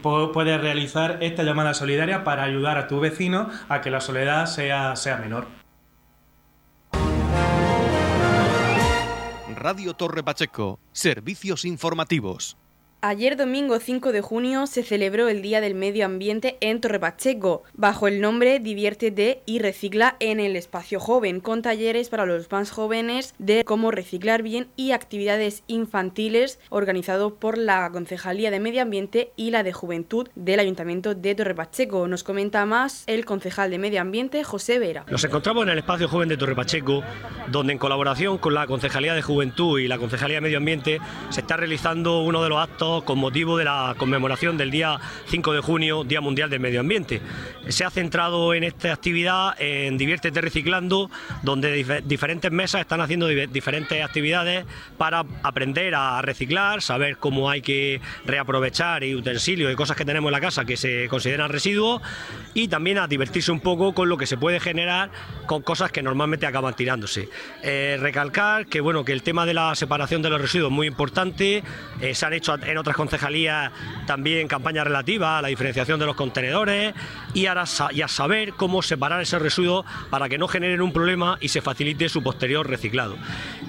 puedes 0.02 0.60
realizar 0.60 1.18
esta 1.22 1.44
llamada 1.44 1.76
solidaria 1.76 2.24
para 2.24 2.44
ayudar 2.44 2.80
a 2.80 2.88
tu 2.88 3.00
vecino 3.00 3.50
a 3.70 3.82
que 3.82 3.90
la 3.90 4.02
soledad 4.02 4.46
sea, 4.46 4.96
sea 4.96 5.18
menor. 5.18 5.48
Radio 9.56 9.94
Torre 9.94 10.24
Pacheco, 10.24 10.80
servicios 10.92 11.66
informativos. 11.66 12.58
Ayer 13.02 13.38
domingo 13.38 13.80
5 13.80 14.12
de 14.12 14.22
junio 14.22 14.66
se 14.66 14.82
celebró 14.82 15.30
el 15.30 15.44
Día 15.44 15.62
del 15.62 15.76
Medio 15.76 16.04
Ambiente 16.04 16.58
en 16.62 16.82
Torre 16.82 17.00
Pacheco, 17.00 17.62
bajo 17.76 18.08
el 18.08 18.22
nombre 18.22 18.60
Diviértete 18.60 19.44
y 19.46 19.60
Recicla 19.60 20.16
en 20.20 20.40
el 20.40 20.56
Espacio 20.56 21.00
Joven, 21.00 21.40
con 21.40 21.62
talleres 21.62 22.10
para 22.10 22.26
los 22.26 22.52
más 22.52 22.72
jóvenes 22.72 23.36
de 23.38 23.64
cómo 23.66 23.92
reciclar 23.92 24.42
bien 24.42 24.70
y 24.76 24.94
actividades 24.94 25.62
infantiles 25.68 26.60
organizado 26.70 27.36
por 27.36 27.60
la 27.60 27.88
Concejalía 27.92 28.50
de 28.50 28.60
Medio 28.60 28.82
Ambiente 28.82 29.32
y 29.36 29.52
la 29.52 29.62
de 29.62 29.74
Juventud 29.74 30.28
del 30.34 30.60
Ayuntamiento 30.60 31.14
de 31.14 31.36
Torre 31.36 31.54
Pacheco. 31.54 32.08
Nos 32.08 32.24
comenta 32.24 32.66
más 32.66 33.04
el 33.06 33.26
concejal 33.26 33.70
de 33.70 33.78
Medio 33.78 34.02
Ambiente, 34.02 34.44
José 34.44 34.80
Vera. 34.80 35.06
Nos 35.08 35.24
encontramos 35.24 35.66
en 35.66 35.70
el 35.70 35.78
Espacio 35.78 36.08
Joven 36.10 36.30
de 36.30 36.38
Torre 36.38 36.56
Pacheco, 36.56 37.04
donde 37.52 37.74
en 37.74 37.80
colaboración 37.80 38.40
con 38.40 38.56
la 38.56 38.66
Concejalía 38.66 39.14
de 39.14 39.22
Juventud 39.22 39.80
y 39.80 39.88
la 39.88 40.00
Concejalía 40.00 40.38
de 40.38 40.42
Medio 40.42 40.58
Ambiente 40.58 41.00
se 41.30 41.42
está 41.42 41.58
realizando 41.58 42.22
uno 42.22 42.42
de 42.42 42.50
los 42.50 42.58
actos 42.58 42.87
con 43.06 43.20
motivo 43.20 43.58
de 43.58 43.66
la 43.66 43.96
conmemoración 43.98 44.58
del 44.58 44.72
día 44.72 45.00
5 45.28 45.54
de 45.54 45.62
junio, 45.62 46.04
Día 46.04 46.22
Mundial 46.22 46.50
del 46.50 46.60
Medio 46.60 46.80
Ambiente. 46.80 47.22
Se 47.68 47.84
ha 47.84 47.90
centrado 47.90 48.54
en 48.54 48.64
esta 48.64 48.94
actividad 48.94 49.56
en 49.60 49.98
Diviértete 49.98 50.40
Reciclando, 50.40 51.12
donde 51.44 52.02
diferentes 52.06 52.52
mesas 52.52 52.82
están 52.82 53.02
haciendo 53.02 53.28
diferentes 53.28 54.04
actividades 54.04 54.66
para 54.98 55.26
aprender 55.44 55.96
a 55.96 56.22
reciclar, 56.22 56.82
saber 56.82 57.18
cómo 57.18 57.50
hay 57.50 57.62
que 57.62 58.00
reaprovechar 58.26 59.04
y 59.04 59.16
utensilios 59.16 59.72
y 59.72 59.76
cosas 59.76 59.98
que 59.98 60.06
tenemos 60.06 60.30
en 60.30 60.34
la 60.34 60.42
casa 60.42 60.64
que 60.64 60.78
se 60.78 61.08
consideran 61.10 61.50
residuos 61.50 62.02
y 62.54 62.70
también 62.70 62.98
a 63.00 63.08
divertirse 63.08 63.52
un 63.52 63.60
poco 63.60 63.94
con 63.94 64.08
lo 64.08 64.18
que 64.18 64.28
se 64.28 64.38
puede 64.38 64.60
generar 64.60 65.10
con 65.46 65.62
cosas 65.62 65.92
que 65.92 66.02
normalmente 66.02 66.46
acaban 66.46 66.74
tirándose. 66.74 67.28
Eh, 67.64 67.98
recalcar 68.00 68.68
que 68.68 68.80
bueno 68.80 69.04
que 69.04 69.12
el 69.12 69.24
tema 69.24 69.46
de 69.46 69.54
la 69.54 69.76
separación 69.76 70.22
de 70.22 70.30
los 70.30 70.42
residuos 70.42 70.72
es 70.72 70.76
muy 70.76 70.88
importante, 70.88 71.64
eh, 72.02 72.16
se 72.16 72.26
han 72.26 72.34
hecho 72.34 72.56
en 72.56 72.77
otras 72.78 72.96
concejalías 72.96 73.72
también 74.06 74.48
campañas 74.48 74.86
relativas 74.86 75.40
a 75.40 75.42
la 75.42 75.48
diferenciación 75.48 76.00
de 76.00 76.06
los 76.06 76.16
contenedores 76.16 76.94
y 77.34 77.46
a, 77.46 77.64
y 77.92 78.02
saber 78.08 78.54
cómo 78.54 78.82
separar 78.82 79.22
ese 79.22 79.40
residuo 79.40 79.86
para 80.10 80.30
que 80.30 80.38
no 80.38 80.48
generen 80.48 80.82
un 80.82 80.92
problema 80.92 81.38
y 81.42 81.50
se 81.50 81.62
facilite 81.62 82.10
su 82.10 82.24
posterior 82.24 82.68
reciclado. 82.68 83.18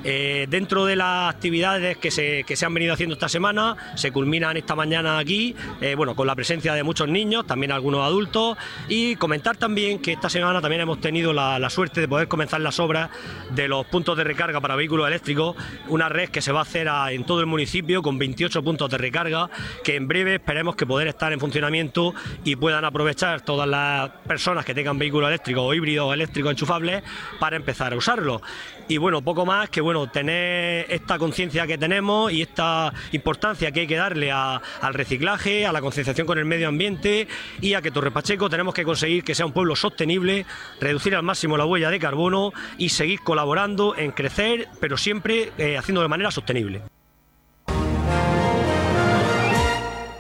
Eh, 0.05 0.47
dentro 0.49 0.87
de 0.87 0.97
las 0.97 1.35
actividades 1.35 1.99
que 1.99 2.11
se, 2.11 2.45
que 2.45 2.57
se, 2.57 2.67
han 2.67 2.75
venido 2.75 2.95
haciendo 2.95 3.15
esta 3.15 3.29
semana, 3.29 3.77
se 3.97 4.13
culminan 4.13 4.57
esta 4.57 4.75
mañana 4.75 5.19
aquí, 5.19 5.55
eh, 5.81 5.95
bueno, 5.95 6.15
con 6.15 6.27
la 6.27 6.35
presencia 6.35 6.75
de 6.75 6.83
muchos 6.83 7.09
niños, 7.09 7.47
también 7.47 7.73
algunos 7.73 8.03
adultos, 8.03 8.57
y 8.89 9.17
comentar 9.17 9.57
también 9.57 9.99
que 9.99 10.13
esta 10.13 10.31
semana 10.31 10.61
también 10.61 10.83
hemos 10.83 11.01
tenido 11.01 11.33
la, 11.33 11.59
la 11.59 11.71
suerte 11.71 12.01
de 12.01 12.09
poder 12.09 12.29
comenzar 12.29 12.61
las 12.61 12.79
obras 12.79 13.11
de 13.51 13.69
los 13.69 13.87
puntos 13.87 14.17
de 14.17 14.25
recarga 14.25 14.61
para 14.61 14.77
vehículos 14.77 15.07
eléctricos, 15.09 15.57
una 15.89 16.09
red 16.09 16.31
que 16.31 16.43
se 16.43 16.53
va 16.53 16.61
a 16.61 16.63
hacer 16.63 16.89
en 17.11 17.25
todo 17.25 17.41
el 17.41 17.47
municipio 17.47 18.03
con 18.03 18.19
28 18.19 18.63
puntos 18.63 18.91
de 18.91 18.98
recarga 18.99 19.49
que 19.83 19.97
en 19.97 20.09
breve 20.09 20.35
esperemos 20.35 20.77
que 20.77 20.87
poder 20.87 21.09
estar 21.09 21.33
en 21.33 21.41
funcionamiento 21.41 22.15
y 22.45 22.57
puedan 22.57 22.85
aprovechar 22.85 23.41
todas 23.41 23.69
las 23.69 24.11
personas 24.27 24.65
que 24.65 24.75
tengan 24.75 24.99
vehículos 24.99 25.29
eléctricos 25.29 25.65
o 25.65 25.75
híbridos 25.75 26.09
o 26.09 26.13
eléctricos 26.13 26.51
enchufables 26.53 27.03
para 27.39 27.57
empezar 27.57 27.93
a 27.93 27.97
usarlo. 27.97 28.43
Y 28.89 28.97
bueno, 28.97 29.23
poco 29.23 29.45
más 29.45 29.69
que 29.69 29.81
bueno, 29.81 30.11
tener 30.11 30.87
esta 30.91 31.19
conciencia 31.19 31.67
que 31.67 31.77
tenemos 31.77 32.33
y 32.33 32.43
esta 32.43 32.93
importancia 33.13 33.71
que 33.71 33.81
hay 33.81 33.87
que 33.87 33.97
darle 33.97 34.33
al 34.33 34.95
reciclaje, 34.95 35.67
a 35.67 35.73
la 35.73 35.81
concienciación 35.81 36.27
con 36.27 36.39
el 36.39 36.45
medio 36.45 36.69
ambiente 36.69 37.29
y 37.61 37.75
a 37.75 37.83
que 37.83 37.91
Torre 37.91 38.11
Pacheco 38.11 38.49
tenemos 38.49 38.75
que 38.75 38.85
conseguir 38.85 39.25
que 39.25 39.35
sea 39.35 39.47
un 39.47 39.53
pueblo 39.53 39.77
sostenible, 39.77 40.47
reducir 40.81 41.15
al 41.15 41.23
máximo 41.23 41.57
la 41.57 41.67
huella 41.67 41.91
de 41.91 41.99
carbono 41.99 42.53
y 42.79 42.89
seguir 42.89 43.21
colaborando 43.21 43.95
en 43.97 44.13
crecer, 44.13 44.69
pero 44.81 44.97
siempre 44.97 45.53
eh, 45.59 45.77
haciendo 45.77 46.03
de 46.03 46.09
manera 46.09 46.31
sostenible. 46.31 46.83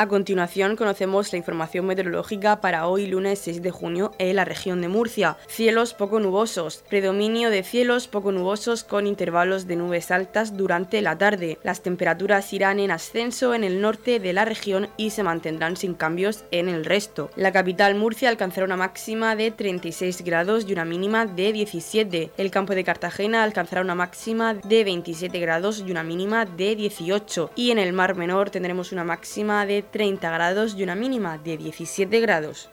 A 0.00 0.06
continuación 0.06 0.76
conocemos 0.76 1.32
la 1.32 1.38
información 1.38 1.84
meteorológica 1.84 2.60
para 2.60 2.86
hoy 2.86 3.08
lunes 3.08 3.40
6 3.40 3.62
de 3.62 3.72
junio 3.72 4.12
en 4.18 4.36
la 4.36 4.44
región 4.44 4.80
de 4.80 4.86
Murcia. 4.86 5.36
Cielos 5.48 5.92
poco 5.92 6.20
nubosos, 6.20 6.84
predominio 6.88 7.50
de 7.50 7.64
cielos 7.64 8.06
poco 8.06 8.30
nubosos 8.30 8.84
con 8.84 9.08
intervalos 9.08 9.66
de 9.66 9.74
nubes 9.74 10.12
altas 10.12 10.56
durante 10.56 11.02
la 11.02 11.18
tarde. 11.18 11.58
Las 11.64 11.82
temperaturas 11.82 12.52
irán 12.52 12.78
en 12.78 12.92
ascenso 12.92 13.54
en 13.56 13.64
el 13.64 13.80
norte 13.80 14.20
de 14.20 14.32
la 14.32 14.44
región 14.44 14.86
y 14.96 15.10
se 15.10 15.24
mantendrán 15.24 15.76
sin 15.76 15.94
cambios 15.94 16.44
en 16.52 16.68
el 16.68 16.84
resto. 16.84 17.32
La 17.34 17.50
capital 17.50 17.96
Murcia 17.96 18.28
alcanzará 18.28 18.66
una 18.66 18.76
máxima 18.76 19.34
de 19.34 19.50
36 19.50 20.22
grados 20.22 20.64
y 20.68 20.74
una 20.74 20.84
mínima 20.84 21.26
de 21.26 21.52
17. 21.52 22.30
El 22.36 22.52
campo 22.52 22.76
de 22.76 22.84
Cartagena 22.84 23.42
alcanzará 23.42 23.82
una 23.82 23.96
máxima 23.96 24.54
de 24.54 24.84
27 24.84 25.40
grados 25.40 25.82
y 25.84 25.90
una 25.90 26.04
mínima 26.04 26.44
de 26.44 26.76
18. 26.76 27.50
Y 27.56 27.72
en 27.72 27.80
el 27.80 27.92
Mar 27.92 28.14
Menor 28.14 28.50
tendremos 28.50 28.92
una 28.92 29.02
máxima 29.02 29.66
de 29.66 29.87
30 29.90 30.30
grados 30.30 30.74
y 30.76 30.82
una 30.82 30.94
mínima 30.94 31.38
de 31.38 31.56
17 31.56 32.20
grados. 32.20 32.70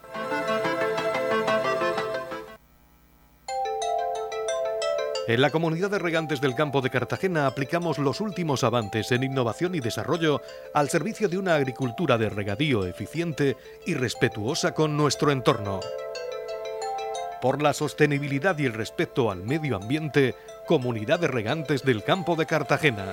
En 5.28 5.40
la 5.40 5.50
comunidad 5.50 5.90
de 5.90 5.98
regantes 5.98 6.40
del 6.40 6.54
campo 6.54 6.82
de 6.82 6.90
Cartagena 6.90 7.48
aplicamos 7.48 7.98
los 7.98 8.20
últimos 8.20 8.62
avances 8.62 9.10
en 9.10 9.24
innovación 9.24 9.74
y 9.74 9.80
desarrollo 9.80 10.40
al 10.72 10.88
servicio 10.88 11.28
de 11.28 11.36
una 11.36 11.56
agricultura 11.56 12.16
de 12.16 12.28
regadío 12.28 12.86
eficiente 12.86 13.56
y 13.86 13.94
respetuosa 13.94 14.72
con 14.72 14.96
nuestro 14.96 15.32
entorno. 15.32 15.80
Por 17.42 17.60
la 17.60 17.72
sostenibilidad 17.72 18.56
y 18.58 18.66
el 18.66 18.72
respeto 18.72 19.32
al 19.32 19.42
medio 19.42 19.74
ambiente, 19.74 20.36
Comunidad 20.64 21.18
de 21.18 21.28
Regantes 21.28 21.82
del 21.82 22.04
Campo 22.04 22.36
de 22.36 22.46
Cartagena. 22.46 23.12